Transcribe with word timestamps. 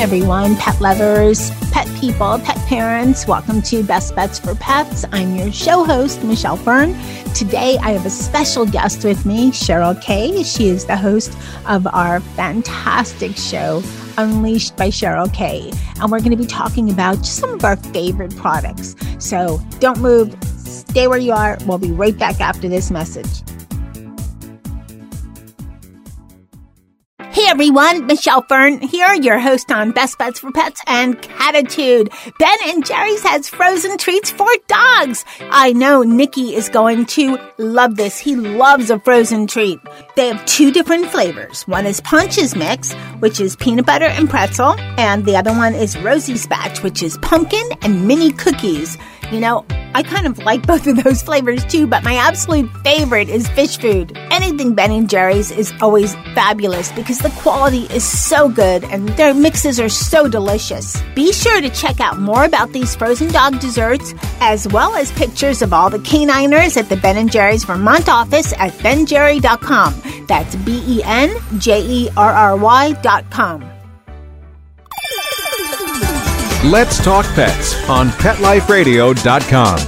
Everyone, 0.00 0.56
pet 0.56 0.80
lovers, 0.80 1.50
pet 1.72 1.86
people, 2.00 2.38
pet 2.38 2.56
parents. 2.66 3.26
Welcome 3.26 3.60
to 3.60 3.82
Best 3.84 4.16
Bets 4.16 4.38
for 4.38 4.54
Pets. 4.54 5.04
I'm 5.12 5.36
your 5.36 5.52
show 5.52 5.84
host, 5.84 6.24
Michelle 6.24 6.56
Fern. 6.56 6.98
Today 7.34 7.76
I 7.82 7.90
have 7.90 8.06
a 8.06 8.10
special 8.10 8.64
guest 8.64 9.04
with 9.04 9.26
me, 9.26 9.50
Cheryl 9.50 10.00
Kay. 10.00 10.42
She 10.42 10.68
is 10.68 10.86
the 10.86 10.96
host 10.96 11.36
of 11.66 11.86
our 11.88 12.20
fantastic 12.20 13.36
show, 13.36 13.82
Unleashed 14.16 14.74
by 14.78 14.88
Cheryl 14.88 15.30
Kay. 15.34 15.70
And 16.00 16.10
we're 16.10 16.20
going 16.20 16.30
to 16.30 16.36
be 16.38 16.46
talking 16.46 16.90
about 16.90 17.26
some 17.26 17.50
of 17.50 17.62
our 17.62 17.76
favorite 17.76 18.34
products. 18.36 18.96
So 19.18 19.60
don't 19.80 20.00
move, 20.00 20.34
stay 20.44 21.08
where 21.08 21.18
you 21.18 21.32
are. 21.32 21.58
We'll 21.66 21.76
be 21.76 21.92
right 21.92 22.16
back 22.16 22.40
after 22.40 22.70
this 22.70 22.90
message. 22.90 23.42
Everyone, 27.50 28.06
Michelle 28.06 28.42
Fern 28.42 28.80
here, 28.80 29.12
your 29.12 29.40
host 29.40 29.72
on 29.72 29.90
Best 29.90 30.18
Bets 30.18 30.38
for 30.38 30.52
Pets 30.52 30.80
and 30.86 31.20
Catitude. 31.20 32.08
Ben 32.38 32.58
and 32.66 32.86
Jerry's 32.86 33.24
has 33.24 33.48
frozen 33.48 33.98
treats 33.98 34.30
for 34.30 34.46
dogs. 34.68 35.24
I 35.40 35.72
know 35.72 36.04
Nikki 36.04 36.54
is 36.54 36.68
going 36.68 37.06
to 37.06 37.40
love 37.58 37.96
this. 37.96 38.20
He 38.20 38.36
loves 38.36 38.88
a 38.88 39.00
frozen 39.00 39.48
treat. 39.48 39.80
They 40.14 40.28
have 40.28 40.46
two 40.46 40.70
different 40.70 41.06
flavors. 41.06 41.66
One 41.66 41.86
is 41.86 42.00
Pontch's 42.00 42.54
Mix, 42.54 42.92
which 43.18 43.40
is 43.40 43.56
peanut 43.56 43.84
butter 43.84 44.06
and 44.06 44.30
pretzel, 44.30 44.76
and 44.96 45.24
the 45.24 45.34
other 45.34 45.52
one 45.52 45.74
is 45.74 45.98
Rosie's 45.98 46.46
Batch, 46.46 46.84
which 46.84 47.02
is 47.02 47.18
pumpkin 47.18 47.68
and 47.82 48.06
mini 48.06 48.30
cookies. 48.30 48.96
You 49.30 49.38
know, 49.38 49.64
I 49.94 50.02
kind 50.02 50.26
of 50.26 50.38
like 50.38 50.66
both 50.66 50.86
of 50.88 51.02
those 51.04 51.22
flavors 51.22 51.64
too, 51.64 51.86
but 51.86 52.02
my 52.02 52.14
absolute 52.14 52.68
favorite 52.82 53.28
is 53.28 53.48
fish 53.48 53.78
food. 53.78 54.16
Anything 54.30 54.74
Ben 54.74 54.90
and 54.90 55.08
Jerry's 55.08 55.52
is 55.52 55.72
always 55.80 56.14
fabulous 56.34 56.90
because 56.92 57.18
the 57.18 57.30
quality 57.30 57.84
is 57.94 58.02
so 58.04 58.48
good 58.48 58.82
and 58.84 59.08
their 59.10 59.32
mixes 59.32 59.78
are 59.78 59.88
so 59.88 60.28
delicious. 60.28 61.00
Be 61.14 61.32
sure 61.32 61.60
to 61.60 61.70
check 61.70 62.00
out 62.00 62.18
more 62.18 62.44
about 62.44 62.72
these 62.72 62.96
frozen 62.96 63.30
dog 63.30 63.60
desserts 63.60 64.14
as 64.40 64.66
well 64.68 64.96
as 64.96 65.12
pictures 65.12 65.62
of 65.62 65.72
all 65.72 65.90
the 65.90 65.98
caniners 65.98 66.76
at 66.76 66.88
the 66.88 66.96
Ben 66.96 67.16
and 67.16 67.30
Jerry's 67.30 67.64
Vermont 67.64 68.08
office 68.08 68.52
at 68.54 68.72
benjerry.com. 68.74 70.26
That's 70.26 70.56
B 70.56 70.82
E 70.86 71.02
N 71.04 71.36
J 71.58 71.82
E 71.82 72.08
R 72.16 72.32
R 72.32 72.56
Y.com. 72.56 73.69
Let's 76.64 77.02
Talk 77.02 77.24
Pets 77.34 77.88
on 77.88 78.10
PetLifeRadio.com. 78.10 79.78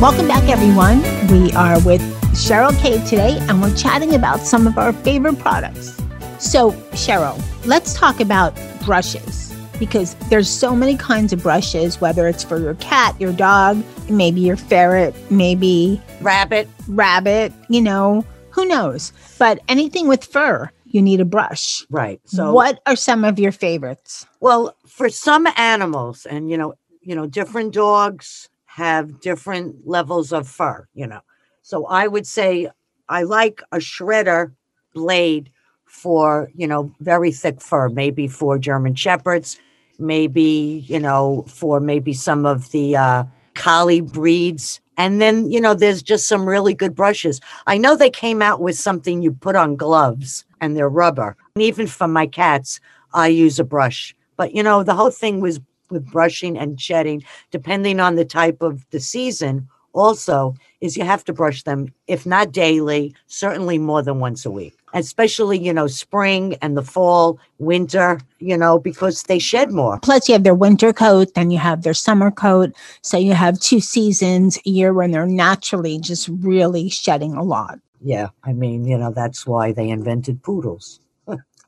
Welcome 0.00 0.28
back, 0.28 0.48
everyone. 0.48 1.02
We 1.26 1.50
are 1.54 1.80
with 1.80 2.00
Cheryl 2.36 2.72
Kay 2.80 3.04
today, 3.04 3.36
and 3.48 3.60
we're 3.60 3.74
chatting 3.74 4.14
about 4.14 4.38
some 4.38 4.68
of 4.68 4.78
our 4.78 4.92
favorite 4.92 5.40
products. 5.40 6.00
So, 6.38 6.70
Cheryl, 6.92 7.42
let's 7.66 7.94
talk 7.94 8.20
about 8.20 8.56
brushes 8.84 9.52
because 9.80 10.14
there's 10.30 10.48
so 10.48 10.76
many 10.76 10.96
kinds 10.96 11.32
of 11.32 11.42
brushes, 11.42 12.00
whether 12.00 12.28
it's 12.28 12.44
for 12.44 12.60
your 12.60 12.74
cat, 12.76 13.20
your 13.20 13.32
dog, 13.32 13.82
maybe 14.12 14.40
your 14.40 14.56
ferret, 14.56 15.14
maybe 15.30 16.00
rabbit. 16.20 16.68
rabbit, 16.88 17.52
you 17.68 17.80
know, 17.80 18.24
who 18.50 18.66
knows? 18.66 19.12
But 19.38 19.60
anything 19.68 20.08
with 20.08 20.24
fur, 20.24 20.70
you 20.84 21.02
need 21.02 21.20
a 21.20 21.24
brush. 21.24 21.84
Right. 21.90 22.20
So 22.26 22.52
what 22.52 22.80
are 22.86 22.96
some 22.96 23.24
of 23.24 23.38
your 23.38 23.52
favorites? 23.52 24.26
Well, 24.40 24.76
for 24.86 25.08
some 25.08 25.48
animals, 25.56 26.26
and 26.26 26.50
you 26.50 26.56
know, 26.56 26.74
you 27.00 27.14
know, 27.14 27.26
different 27.26 27.72
dogs 27.72 28.48
have 28.66 29.20
different 29.20 29.86
levels 29.86 30.32
of 30.32 30.46
fur. 30.46 30.86
You 30.94 31.06
know, 31.06 31.20
so 31.62 31.86
I 31.86 32.06
would 32.06 32.26
say 32.26 32.68
I 33.08 33.22
like 33.22 33.62
a 33.72 33.78
shredder 33.78 34.52
blade 34.94 35.50
for 35.86 36.50
you 36.54 36.66
know 36.66 36.92
very 37.00 37.32
thick 37.32 37.60
fur, 37.60 37.88
maybe 37.88 38.28
for 38.28 38.58
German 38.58 38.94
shepherds, 38.94 39.58
maybe 39.98 40.84
you 40.86 41.00
know 41.00 41.44
for 41.48 41.80
maybe 41.80 42.12
some 42.12 42.44
of 42.44 42.70
the 42.70 42.96
uh, 42.96 43.24
collie 43.62 44.00
breeds. 44.00 44.80
And 44.96 45.20
then, 45.20 45.48
you 45.48 45.60
know, 45.60 45.72
there's 45.72 46.02
just 46.02 46.26
some 46.26 46.48
really 46.48 46.74
good 46.74 46.96
brushes. 46.96 47.40
I 47.68 47.78
know 47.78 47.94
they 47.94 48.10
came 48.10 48.42
out 48.42 48.60
with 48.60 48.76
something 48.76 49.22
you 49.22 49.30
put 49.30 49.54
on 49.54 49.76
gloves 49.76 50.44
and 50.60 50.76
they're 50.76 50.88
rubber. 50.88 51.36
And 51.54 51.62
even 51.62 51.86
for 51.86 52.08
my 52.08 52.26
cats, 52.26 52.80
I 53.14 53.28
use 53.28 53.60
a 53.60 53.64
brush. 53.64 54.16
But, 54.36 54.52
you 54.52 54.64
know, 54.64 54.82
the 54.82 54.96
whole 54.96 55.12
thing 55.12 55.40
was 55.40 55.60
with 55.90 56.10
brushing 56.10 56.58
and 56.58 56.80
shedding, 56.80 57.22
depending 57.52 58.00
on 58.00 58.16
the 58.16 58.24
type 58.24 58.62
of 58.62 58.84
the 58.90 58.98
season, 58.98 59.68
also 59.92 60.54
is 60.80 60.96
you 60.96 61.04
have 61.04 61.24
to 61.26 61.32
brush 61.32 61.62
them, 61.62 61.94
if 62.08 62.26
not 62.26 62.50
daily, 62.50 63.14
certainly 63.28 63.78
more 63.78 64.02
than 64.02 64.18
once 64.18 64.44
a 64.44 64.50
week. 64.50 64.76
Especially, 64.94 65.58
you 65.58 65.72
know, 65.72 65.86
spring 65.86 66.56
and 66.62 66.76
the 66.76 66.82
fall, 66.82 67.38
winter, 67.58 68.20
you 68.38 68.56
know, 68.56 68.78
because 68.78 69.22
they 69.24 69.38
shed 69.38 69.72
more. 69.72 69.98
Plus, 70.00 70.28
you 70.28 70.34
have 70.34 70.44
their 70.44 70.54
winter 70.54 70.92
coat, 70.92 71.34
then 71.34 71.50
you 71.50 71.58
have 71.58 71.82
their 71.82 71.94
summer 71.94 72.30
coat. 72.30 72.72
So 73.02 73.16
you 73.16 73.32
have 73.34 73.58
two 73.60 73.80
seasons 73.80 74.58
a 74.66 74.70
year 74.70 74.92
when 74.92 75.10
they're 75.10 75.26
naturally 75.26 75.98
just 75.98 76.28
really 76.28 76.88
shedding 76.88 77.34
a 77.34 77.42
lot. 77.42 77.78
Yeah. 78.00 78.28
I 78.44 78.52
mean, 78.52 78.84
you 78.84 78.98
know, 78.98 79.12
that's 79.12 79.46
why 79.46 79.72
they 79.72 79.88
invented 79.88 80.42
poodles. 80.42 81.00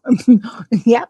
yep. 0.85 1.09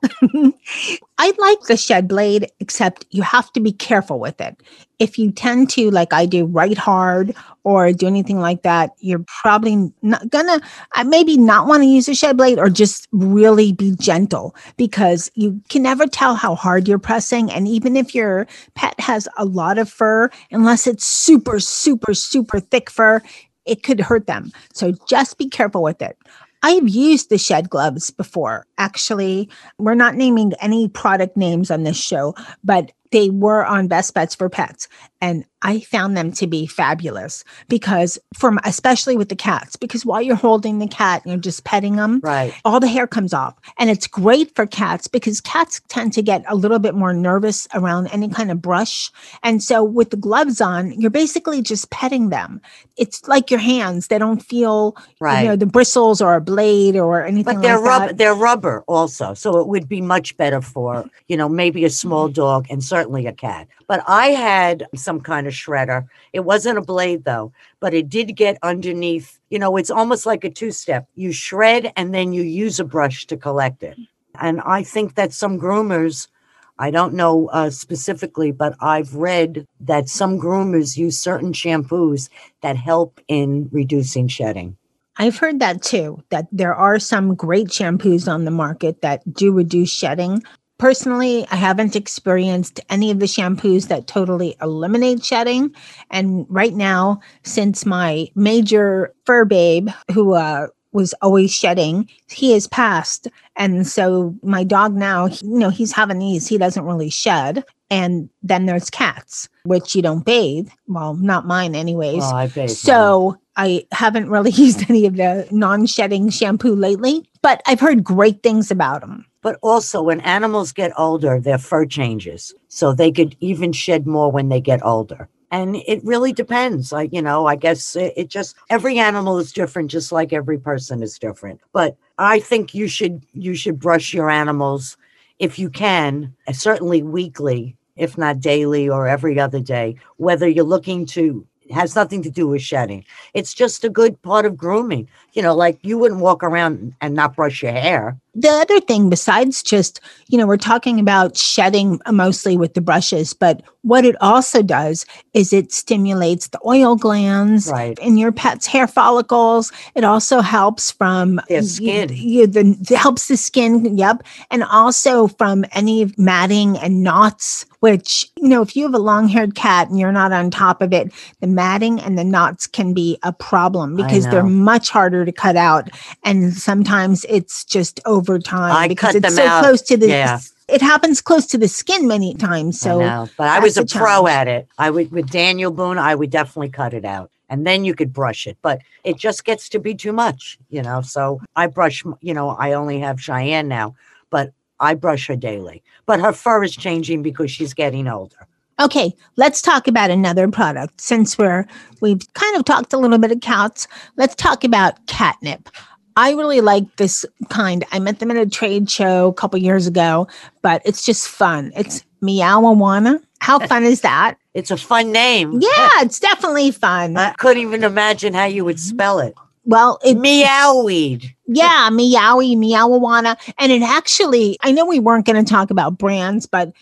I 1.18 1.32
like 1.38 1.60
the 1.62 1.76
shed 1.76 2.08
blade, 2.08 2.50
except 2.60 3.06
you 3.10 3.22
have 3.22 3.52
to 3.52 3.60
be 3.60 3.72
careful 3.72 4.20
with 4.20 4.40
it. 4.40 4.60
If 4.98 5.18
you 5.18 5.32
tend 5.32 5.70
to, 5.70 5.90
like 5.90 6.12
I 6.12 6.26
do, 6.26 6.46
write 6.46 6.78
hard 6.78 7.34
or 7.64 7.92
do 7.92 8.06
anything 8.06 8.38
like 8.38 8.62
that, 8.62 8.90
you're 9.00 9.24
probably 9.42 9.92
not 10.02 10.30
gonna, 10.30 10.60
uh, 10.94 11.04
maybe 11.04 11.36
not 11.36 11.66
want 11.66 11.82
to 11.82 11.88
use 11.88 12.08
a 12.08 12.14
shed 12.14 12.36
blade 12.36 12.58
or 12.58 12.70
just 12.70 13.08
really 13.12 13.72
be 13.72 13.96
gentle 13.96 14.54
because 14.76 15.30
you 15.34 15.60
can 15.68 15.82
never 15.82 16.06
tell 16.06 16.36
how 16.36 16.54
hard 16.54 16.86
you're 16.86 16.98
pressing. 16.98 17.50
And 17.50 17.66
even 17.66 17.96
if 17.96 18.14
your 18.14 18.46
pet 18.74 18.98
has 19.00 19.28
a 19.36 19.44
lot 19.44 19.78
of 19.78 19.90
fur, 19.90 20.30
unless 20.52 20.86
it's 20.86 21.06
super, 21.06 21.58
super, 21.58 22.14
super 22.14 22.60
thick 22.60 22.90
fur, 22.90 23.20
it 23.66 23.82
could 23.82 24.00
hurt 24.00 24.26
them. 24.26 24.52
So 24.72 24.92
just 25.08 25.38
be 25.38 25.48
careful 25.48 25.82
with 25.82 26.02
it. 26.02 26.16
I've 26.64 26.88
used 26.88 27.28
the 27.28 27.36
shed 27.36 27.68
gloves 27.68 28.10
before. 28.10 28.66
Actually, 28.78 29.50
we're 29.78 29.94
not 29.94 30.14
naming 30.14 30.54
any 30.60 30.88
product 30.88 31.36
names 31.36 31.70
on 31.70 31.82
this 31.82 31.98
show, 31.98 32.34
but 32.64 32.90
they 33.14 33.30
were 33.30 33.64
on 33.64 33.86
Best 33.88 34.12
Bets 34.12 34.34
for 34.34 34.48
Pets. 34.50 34.88
And 35.20 35.46
I 35.62 35.80
found 35.80 36.14
them 36.14 36.32
to 36.32 36.46
be 36.46 36.66
fabulous 36.66 37.44
because 37.70 38.18
from 38.36 38.58
especially 38.64 39.16
with 39.16 39.30
the 39.30 39.36
cats, 39.36 39.76
because 39.76 40.04
while 40.04 40.20
you're 40.20 40.36
holding 40.36 40.78
the 40.80 40.86
cat, 40.86 41.22
and 41.24 41.32
you're 41.32 41.40
just 41.40 41.64
petting 41.64 41.96
them, 41.96 42.20
Right. 42.22 42.52
all 42.66 42.78
the 42.80 42.88
hair 42.88 43.06
comes 43.06 43.32
off. 43.32 43.54
And 43.78 43.88
it's 43.88 44.06
great 44.06 44.54
for 44.54 44.66
cats 44.66 45.08
because 45.08 45.40
cats 45.40 45.80
tend 45.88 46.12
to 46.14 46.22
get 46.22 46.44
a 46.46 46.54
little 46.54 46.78
bit 46.78 46.94
more 46.94 47.14
nervous 47.14 47.66
around 47.72 48.08
any 48.08 48.28
kind 48.28 48.50
of 48.50 48.60
brush. 48.60 49.10
And 49.42 49.62
so 49.62 49.82
with 49.82 50.10
the 50.10 50.18
gloves 50.18 50.60
on, 50.60 50.92
you're 51.00 51.10
basically 51.10 51.62
just 51.62 51.88
petting 51.90 52.28
them. 52.28 52.60
It's 52.98 53.26
like 53.26 53.50
your 53.50 53.60
hands. 53.60 54.08
They 54.08 54.18
don't 54.18 54.42
feel 54.42 54.94
Right. 55.20 55.42
you 55.42 55.48
know, 55.48 55.56
the 55.56 55.64
bristles 55.76 56.20
or 56.20 56.34
a 56.34 56.40
blade 56.42 56.96
or 56.96 57.24
anything 57.24 57.54
But 57.54 57.62
they're 57.62 57.78
like 57.80 57.88
rubber. 58.00 58.12
They're 58.12 58.34
rubber 58.34 58.84
also, 58.86 59.32
so 59.32 59.58
it 59.60 59.68
would 59.68 59.88
be 59.88 60.02
much 60.02 60.36
better 60.36 60.60
for 60.60 61.08
you 61.28 61.36
know 61.38 61.48
maybe 61.48 61.86
a 61.86 61.90
small 61.90 62.26
Mm-hmm. 62.28 62.34
dog 62.34 62.66
and 62.70 62.82
certainly 62.84 63.03
a 63.04 63.32
cat. 63.32 63.68
But 63.86 64.02
I 64.06 64.28
had 64.28 64.86
some 64.94 65.20
kind 65.20 65.46
of 65.46 65.52
shredder. 65.52 66.06
It 66.32 66.40
wasn't 66.40 66.78
a 66.78 66.82
blade 66.82 67.24
though, 67.24 67.52
but 67.80 67.94
it 67.94 68.08
did 68.08 68.36
get 68.36 68.58
underneath. 68.62 69.38
You 69.50 69.58
know, 69.58 69.76
it's 69.76 69.90
almost 69.90 70.26
like 70.26 70.44
a 70.44 70.50
two-step. 70.50 71.06
You 71.14 71.32
shred 71.32 71.92
and 71.96 72.14
then 72.14 72.32
you 72.32 72.42
use 72.42 72.80
a 72.80 72.84
brush 72.84 73.26
to 73.26 73.36
collect 73.36 73.82
it. 73.82 73.96
And 74.40 74.60
I 74.62 74.82
think 74.82 75.14
that 75.14 75.32
some 75.32 75.58
groomers. 75.58 76.28
I 76.76 76.90
don't 76.90 77.14
know 77.14 77.46
uh, 77.52 77.70
specifically, 77.70 78.50
but 78.50 78.74
I've 78.80 79.14
read 79.14 79.64
that 79.78 80.08
some 80.08 80.40
groomers 80.40 80.96
use 80.96 81.16
certain 81.16 81.52
shampoos 81.52 82.28
that 82.62 82.76
help 82.76 83.20
in 83.28 83.68
reducing 83.70 84.26
shedding. 84.26 84.76
I've 85.16 85.38
heard 85.38 85.60
that 85.60 85.82
too, 85.82 86.20
that 86.30 86.48
there 86.50 86.74
are 86.74 86.98
some 86.98 87.36
great 87.36 87.68
shampoos 87.68 88.26
on 88.26 88.44
the 88.44 88.50
market 88.50 89.02
that 89.02 89.22
do 89.32 89.52
reduce 89.52 89.92
shedding. 89.92 90.42
Personally, 90.78 91.46
I 91.50 91.56
haven't 91.56 91.96
experienced 91.96 92.80
any 92.90 93.10
of 93.10 93.20
the 93.20 93.26
shampoos 93.26 93.88
that 93.88 94.06
totally 94.06 94.56
eliminate 94.60 95.24
shedding. 95.24 95.74
And 96.10 96.46
right 96.48 96.74
now, 96.74 97.20
since 97.42 97.86
my 97.86 98.28
major 98.34 99.14
fur 99.24 99.44
babe, 99.44 99.88
who 100.12 100.34
uh, 100.34 100.66
was 100.94 101.12
always 101.20 101.52
shedding. 101.52 102.08
He 102.28 102.52
has 102.52 102.68
passed. 102.68 103.28
And 103.56 103.86
so 103.86 104.34
my 104.42 104.64
dog 104.64 104.94
now, 104.94 105.26
you 105.26 105.58
know, 105.58 105.68
he's 105.68 105.92
Havanese. 105.92 106.48
He 106.48 106.56
doesn't 106.56 106.84
really 106.84 107.10
shed. 107.10 107.64
And 107.90 108.30
then 108.42 108.66
there's 108.66 108.88
cats, 108.88 109.48
which 109.64 109.94
you 109.94 110.02
don't 110.02 110.24
bathe. 110.24 110.68
Well, 110.86 111.14
not 111.14 111.46
mine, 111.46 111.74
anyways. 111.74 112.22
I 112.22 112.46
bathe 112.46 112.70
so 112.70 113.36
I 113.56 113.86
haven't 113.92 114.30
really 114.30 114.50
used 114.54 114.88
any 114.88 115.04
of 115.04 115.16
the 115.16 115.46
non 115.50 115.86
shedding 115.86 116.30
shampoo 116.30 116.74
lately, 116.74 117.28
but 117.42 117.60
I've 117.66 117.80
heard 117.80 118.02
great 118.02 118.42
things 118.42 118.70
about 118.70 119.00
them. 119.00 119.26
But 119.44 119.58
also, 119.60 120.02
when 120.02 120.20
animals 120.22 120.72
get 120.72 120.98
older, 120.98 121.38
their 121.38 121.58
fur 121.58 121.84
changes. 121.84 122.54
So 122.68 122.94
they 122.94 123.12
could 123.12 123.36
even 123.40 123.72
shed 123.72 124.06
more 124.06 124.32
when 124.32 124.48
they 124.48 124.58
get 124.60 124.82
older. 124.82 125.28
And 125.50 125.76
it 125.76 126.02
really 126.02 126.32
depends. 126.32 126.92
Like, 126.92 127.12
you 127.12 127.20
know, 127.20 127.44
I 127.46 127.56
guess 127.56 127.94
it, 127.94 128.14
it 128.16 128.30
just, 128.30 128.56
every 128.70 128.98
animal 128.98 129.38
is 129.38 129.52
different, 129.52 129.90
just 129.90 130.12
like 130.12 130.32
every 130.32 130.56
person 130.58 131.02
is 131.02 131.18
different. 131.18 131.60
But 131.74 131.94
I 132.16 132.40
think 132.40 132.72
you 132.72 132.88
should, 132.88 133.22
you 133.34 133.54
should 133.54 133.78
brush 133.78 134.14
your 134.14 134.30
animals 134.30 134.96
if 135.38 135.58
you 135.58 135.68
can, 135.68 136.34
certainly 136.50 137.02
weekly, 137.02 137.76
if 137.96 138.16
not 138.16 138.40
daily 138.40 138.88
or 138.88 139.06
every 139.06 139.38
other 139.38 139.60
day, 139.60 139.96
whether 140.16 140.48
you're 140.48 140.64
looking 140.64 141.04
to 141.08 141.46
has 141.70 141.94
nothing 141.94 142.22
to 142.22 142.30
do 142.30 142.48
with 142.48 142.62
shedding. 142.62 143.04
It's 143.34 143.54
just 143.54 143.84
a 143.84 143.90
good 143.90 144.20
part 144.22 144.46
of 144.46 144.56
grooming. 144.56 145.08
You 145.34 145.42
know, 145.42 145.54
like 145.54 145.78
you 145.82 145.98
wouldn't 145.98 146.20
walk 146.20 146.42
around 146.42 146.94
and 147.00 147.14
not 147.14 147.36
brush 147.36 147.62
your 147.62 147.72
hair. 147.72 148.18
The 148.34 148.48
other 148.48 148.80
thing, 148.80 149.10
besides 149.10 149.62
just, 149.62 150.00
you 150.28 150.38
know, 150.38 150.46
we're 150.46 150.56
talking 150.56 150.98
about 150.98 151.36
shedding 151.36 152.00
mostly 152.10 152.56
with 152.56 152.74
the 152.74 152.80
brushes, 152.80 153.32
but 153.32 153.62
what 153.82 154.04
it 154.06 154.16
also 154.22 154.62
does 154.62 155.04
is 155.34 155.52
it 155.52 155.70
stimulates 155.70 156.48
the 156.48 156.58
oil 156.66 156.96
glands 156.96 157.68
Right. 157.70 157.98
in 157.98 158.16
your 158.16 158.32
pet's 158.32 158.66
hair 158.66 158.86
follicles. 158.86 159.72
It 159.94 160.04
also 160.04 160.40
helps 160.40 160.90
from 160.90 161.38
Their 161.48 161.62
skin. 161.62 162.08
y- 162.08 162.46
the, 162.46 162.76
it 162.80 162.96
helps 162.96 163.28
the 163.28 163.36
skin. 163.36 163.96
Yep. 163.98 164.22
And 164.50 164.64
also 164.64 165.28
from 165.28 165.66
any 165.72 166.10
matting 166.16 166.78
and 166.78 167.02
knots, 167.02 167.66
which, 167.80 168.26
you 168.36 168.48
know, 168.48 168.62
if 168.62 168.74
you 168.74 168.84
have 168.84 168.94
a 168.94 168.98
long 168.98 169.28
haired 169.28 169.54
cat 169.54 169.90
and 169.90 169.98
you're 169.98 170.12
not 170.12 170.32
on 170.32 170.50
top 170.50 170.80
of 170.80 170.94
it, 170.94 171.12
the 171.40 171.46
matting 171.46 172.00
and 172.00 172.18
the 172.18 172.24
knots 172.24 172.66
can 172.66 172.94
be 172.94 173.18
a 173.22 173.34
problem 173.34 173.94
because 173.96 174.24
they're 174.28 174.42
much 174.42 174.88
harder 174.88 175.26
to 175.26 175.32
cut 175.32 175.56
out. 175.56 175.90
And 176.24 176.54
sometimes 176.54 177.26
it's 177.28 177.66
just 177.66 178.00
over 178.06 178.23
time 178.38 178.72
I 178.74 178.88
because 178.88 179.12
cut 179.12 179.16
it's 179.16 179.22
them 179.26 179.32
so 179.34 179.46
out. 179.46 179.62
close 179.62 179.82
to 179.82 179.96
the 179.96 180.08
Yeah. 180.08 180.40
it 180.68 180.80
happens 180.82 181.20
close 181.20 181.46
to 181.48 181.58
the 181.58 181.68
skin 181.68 182.06
many 182.08 182.34
times. 182.34 182.80
So 182.80 183.02
I 183.02 183.28
but 183.36 183.48
I 183.48 183.58
was 183.60 183.76
a 183.76 183.82
a 183.82 183.86
pro 183.86 184.26
at 184.26 184.48
it. 184.48 184.66
I 184.78 184.90
would 184.90 185.10
with 185.12 185.30
Daniel 185.30 185.70
Boone, 185.70 185.98
I 185.98 186.14
would 186.14 186.30
definitely 186.30 186.70
cut 186.70 186.94
it 186.94 187.04
out, 187.04 187.30
and 187.48 187.66
then 187.66 187.84
you 187.84 187.94
could 187.94 188.12
brush 188.12 188.46
it. 188.46 188.56
But 188.62 188.80
it 189.04 189.16
just 189.18 189.44
gets 189.44 189.68
to 189.70 189.78
be 189.78 189.94
too 189.94 190.12
much, 190.12 190.58
you 190.70 190.82
know. 190.82 191.00
So 191.02 191.40
I 191.56 191.66
brush. 191.66 192.02
You 192.20 192.34
know, 192.34 192.50
I 192.50 192.72
only 192.72 192.98
have 193.00 193.20
Cheyenne 193.20 193.68
now, 193.68 193.94
but 194.30 194.52
I 194.80 194.94
brush 194.94 195.26
her 195.28 195.36
daily. 195.36 195.82
But 196.06 196.20
her 196.20 196.32
fur 196.32 196.64
is 196.64 196.74
changing 196.76 197.22
because 197.22 197.50
she's 197.50 197.74
getting 197.74 198.08
older. 198.08 198.46
Okay, 198.80 199.14
let's 199.36 199.62
talk 199.62 199.86
about 199.86 200.10
another 200.10 200.48
product. 200.48 201.00
Since 201.00 201.38
we're 201.38 201.64
we've 202.00 202.22
kind 202.34 202.56
of 202.56 202.64
talked 202.64 202.92
a 202.92 202.98
little 202.98 203.18
bit 203.18 203.30
of 203.30 203.40
cats, 203.40 203.86
let's 204.16 204.34
talk 204.34 204.64
about 204.64 205.06
catnip. 205.06 205.68
I 206.16 206.32
really 206.32 206.60
like 206.60 206.96
this 206.96 207.26
kind. 207.48 207.84
I 207.92 207.98
met 207.98 208.20
them 208.20 208.30
at 208.30 208.36
a 208.36 208.46
trade 208.46 208.90
show 208.90 209.28
a 209.28 209.34
couple 209.34 209.58
years 209.58 209.86
ago, 209.86 210.28
but 210.62 210.82
it's 210.84 211.04
just 211.04 211.28
fun. 211.28 211.72
It's 211.76 212.04
Meowijuana. 212.22 213.20
How 213.40 213.58
fun 213.66 213.84
is 213.84 214.02
that? 214.02 214.36
It's 214.54 214.70
a 214.70 214.76
fun 214.76 215.12
name. 215.12 215.60
Yeah, 215.60 216.02
it's 216.02 216.20
definitely 216.20 216.70
fun. 216.70 217.16
I 217.16 217.32
couldn't 217.32 217.62
even 217.62 217.82
imagine 217.82 218.34
how 218.34 218.44
you 218.44 218.64
would 218.64 218.78
spell 218.78 219.18
it. 219.18 219.34
Well, 219.64 219.98
it 220.04 220.16
Meowweed. 220.18 221.34
Yeah, 221.46 221.88
Meowie, 221.90 222.56
Meowijuana. 222.56 223.36
And 223.58 223.72
it 223.72 223.82
actually, 223.82 224.58
I 224.62 224.72
know 224.72 224.84
we 224.84 225.00
weren't 225.00 225.26
going 225.26 225.42
to 225.42 225.50
talk 225.50 225.70
about 225.70 225.98
brands, 225.98 226.46
but 226.46 226.72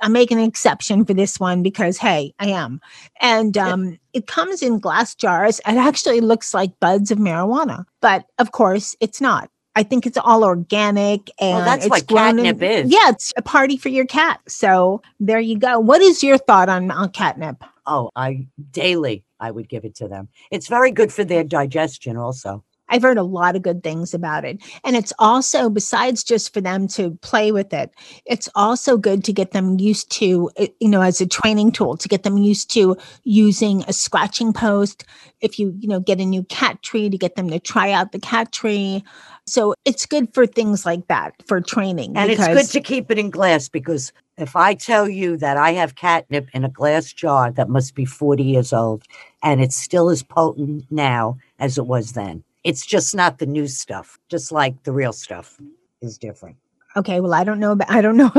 I'm 0.00 0.12
making 0.12 0.38
an 0.38 0.44
exception 0.44 1.04
for 1.04 1.14
this 1.14 1.38
one 1.38 1.62
because, 1.62 1.98
hey, 1.98 2.32
I 2.38 2.48
am. 2.48 2.80
And 3.20 3.56
um, 3.56 3.98
it 4.12 4.26
comes 4.26 4.62
in 4.62 4.78
glass 4.78 5.14
jars. 5.14 5.58
It 5.60 5.76
actually 5.76 6.20
looks 6.20 6.54
like 6.54 6.78
buds 6.80 7.10
of 7.10 7.18
marijuana, 7.18 7.84
but 8.00 8.24
of 8.38 8.52
course, 8.52 8.96
it's 9.00 9.20
not. 9.20 9.50
I 9.76 9.82
think 9.84 10.04
it's 10.04 10.18
all 10.18 10.42
organic 10.42 11.30
and 11.40 11.66
that's 11.66 11.86
it's 11.86 11.90
what 11.90 12.06
grown 12.06 12.38
in- 12.40 12.44
catnip 12.44 12.62
is. 12.62 12.92
Yeah, 12.92 13.10
it's 13.10 13.32
a 13.36 13.42
party 13.42 13.76
for 13.76 13.88
your 13.88 14.04
cat. 14.04 14.40
So 14.48 15.00
there 15.20 15.38
you 15.38 15.58
go. 15.58 15.78
What 15.78 16.02
is 16.02 16.22
your 16.22 16.38
thought 16.38 16.68
on, 16.68 16.90
on 16.90 17.10
catnip? 17.10 17.62
Oh, 17.86 18.10
I 18.16 18.46
daily 18.72 19.24
I 19.38 19.50
would 19.50 19.68
give 19.68 19.84
it 19.84 19.94
to 19.96 20.08
them. 20.08 20.28
It's 20.50 20.68
very 20.68 20.90
good 20.90 21.12
for 21.12 21.24
their 21.24 21.44
digestion, 21.44 22.16
also. 22.16 22.64
I've 22.90 23.02
heard 23.02 23.18
a 23.18 23.22
lot 23.22 23.56
of 23.56 23.62
good 23.62 23.82
things 23.82 24.12
about 24.12 24.44
it. 24.44 24.62
And 24.84 24.96
it's 24.96 25.12
also, 25.18 25.70
besides 25.70 26.22
just 26.22 26.52
for 26.52 26.60
them 26.60 26.88
to 26.88 27.12
play 27.22 27.52
with 27.52 27.72
it, 27.72 27.90
it's 28.26 28.48
also 28.54 28.96
good 28.96 29.24
to 29.24 29.32
get 29.32 29.52
them 29.52 29.78
used 29.78 30.10
to, 30.12 30.50
eh, 30.56 30.68
you 30.80 30.88
know, 30.88 31.00
as 31.00 31.20
a 31.20 31.26
training 31.26 31.72
tool, 31.72 31.96
to 31.96 32.08
get 32.08 32.24
them 32.24 32.36
used 32.36 32.70
to 32.72 32.96
using 33.24 33.84
a 33.86 33.92
scratching 33.92 34.52
post. 34.52 35.04
If 35.40 35.58
you, 35.58 35.74
you 35.78 35.88
know, 35.88 36.00
get 36.00 36.20
a 36.20 36.24
new 36.24 36.42
cat 36.44 36.82
tree, 36.82 37.08
to 37.08 37.16
get 37.16 37.36
them 37.36 37.48
to 37.50 37.60
try 37.60 37.92
out 37.92 38.12
the 38.12 38.18
cat 38.18 38.52
tree. 38.52 39.04
So 39.46 39.74
it's 39.84 40.04
good 40.06 40.34
for 40.34 40.46
things 40.46 40.84
like 40.84 41.06
that 41.08 41.34
for 41.46 41.60
training. 41.60 42.16
And 42.16 42.30
it's 42.30 42.46
good 42.46 42.68
to 42.68 42.80
keep 42.80 43.10
it 43.10 43.18
in 43.18 43.30
glass 43.30 43.68
because 43.68 44.12
if 44.36 44.56
I 44.56 44.74
tell 44.74 45.08
you 45.08 45.36
that 45.38 45.56
I 45.56 45.72
have 45.72 45.94
catnip 45.94 46.48
in 46.52 46.64
a 46.64 46.68
glass 46.68 47.12
jar 47.12 47.50
that 47.52 47.68
must 47.68 47.94
be 47.94 48.04
40 48.04 48.42
years 48.42 48.72
old 48.72 49.04
and 49.42 49.60
it's 49.60 49.76
still 49.76 50.08
as 50.10 50.22
potent 50.22 50.86
now 50.90 51.38
as 51.58 51.78
it 51.78 51.86
was 51.86 52.12
then, 52.12 52.44
it's 52.64 52.84
just 52.84 53.14
not 53.14 53.38
the 53.38 53.46
new 53.46 53.66
stuff, 53.66 54.18
just 54.28 54.52
like 54.52 54.82
the 54.84 54.92
real 54.92 55.12
stuff 55.12 55.60
is 56.02 56.18
different. 56.18 56.56
Okay, 56.96 57.20
well, 57.20 57.34
I 57.34 57.44
don't 57.44 57.60
know 57.60 57.72
about 57.72 57.90
I 57.96 58.00
don't 58.00 58.16
know 58.16 58.32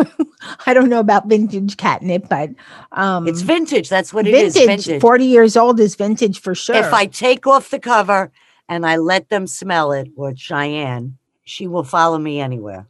I 0.65 0.73
don't 0.73 0.89
know 0.89 0.99
about 0.99 1.27
vintage 1.27 1.77
catnip, 1.77 2.27
but 2.29 2.49
um 2.91 3.27
It's 3.27 3.41
vintage. 3.41 3.89
That's 3.89 4.13
what 4.13 4.27
it 4.27 4.31
vintage, 4.31 4.61
is. 4.61 4.65
Vintage. 4.87 5.01
40 5.01 5.25
years 5.25 5.57
old 5.57 5.79
is 5.79 5.95
vintage 5.95 6.39
for 6.41 6.55
sure. 6.55 6.75
If 6.75 6.93
I 6.93 7.05
take 7.05 7.47
off 7.47 7.69
the 7.69 7.79
cover 7.79 8.31
and 8.67 8.85
I 8.85 8.97
let 8.97 9.29
them 9.29 9.47
smell 9.47 9.91
it, 9.91 10.09
or 10.15 10.33
Cheyenne, 10.35 11.17
she 11.43 11.67
will 11.67 11.83
follow 11.83 12.17
me 12.17 12.39
anywhere. 12.39 12.87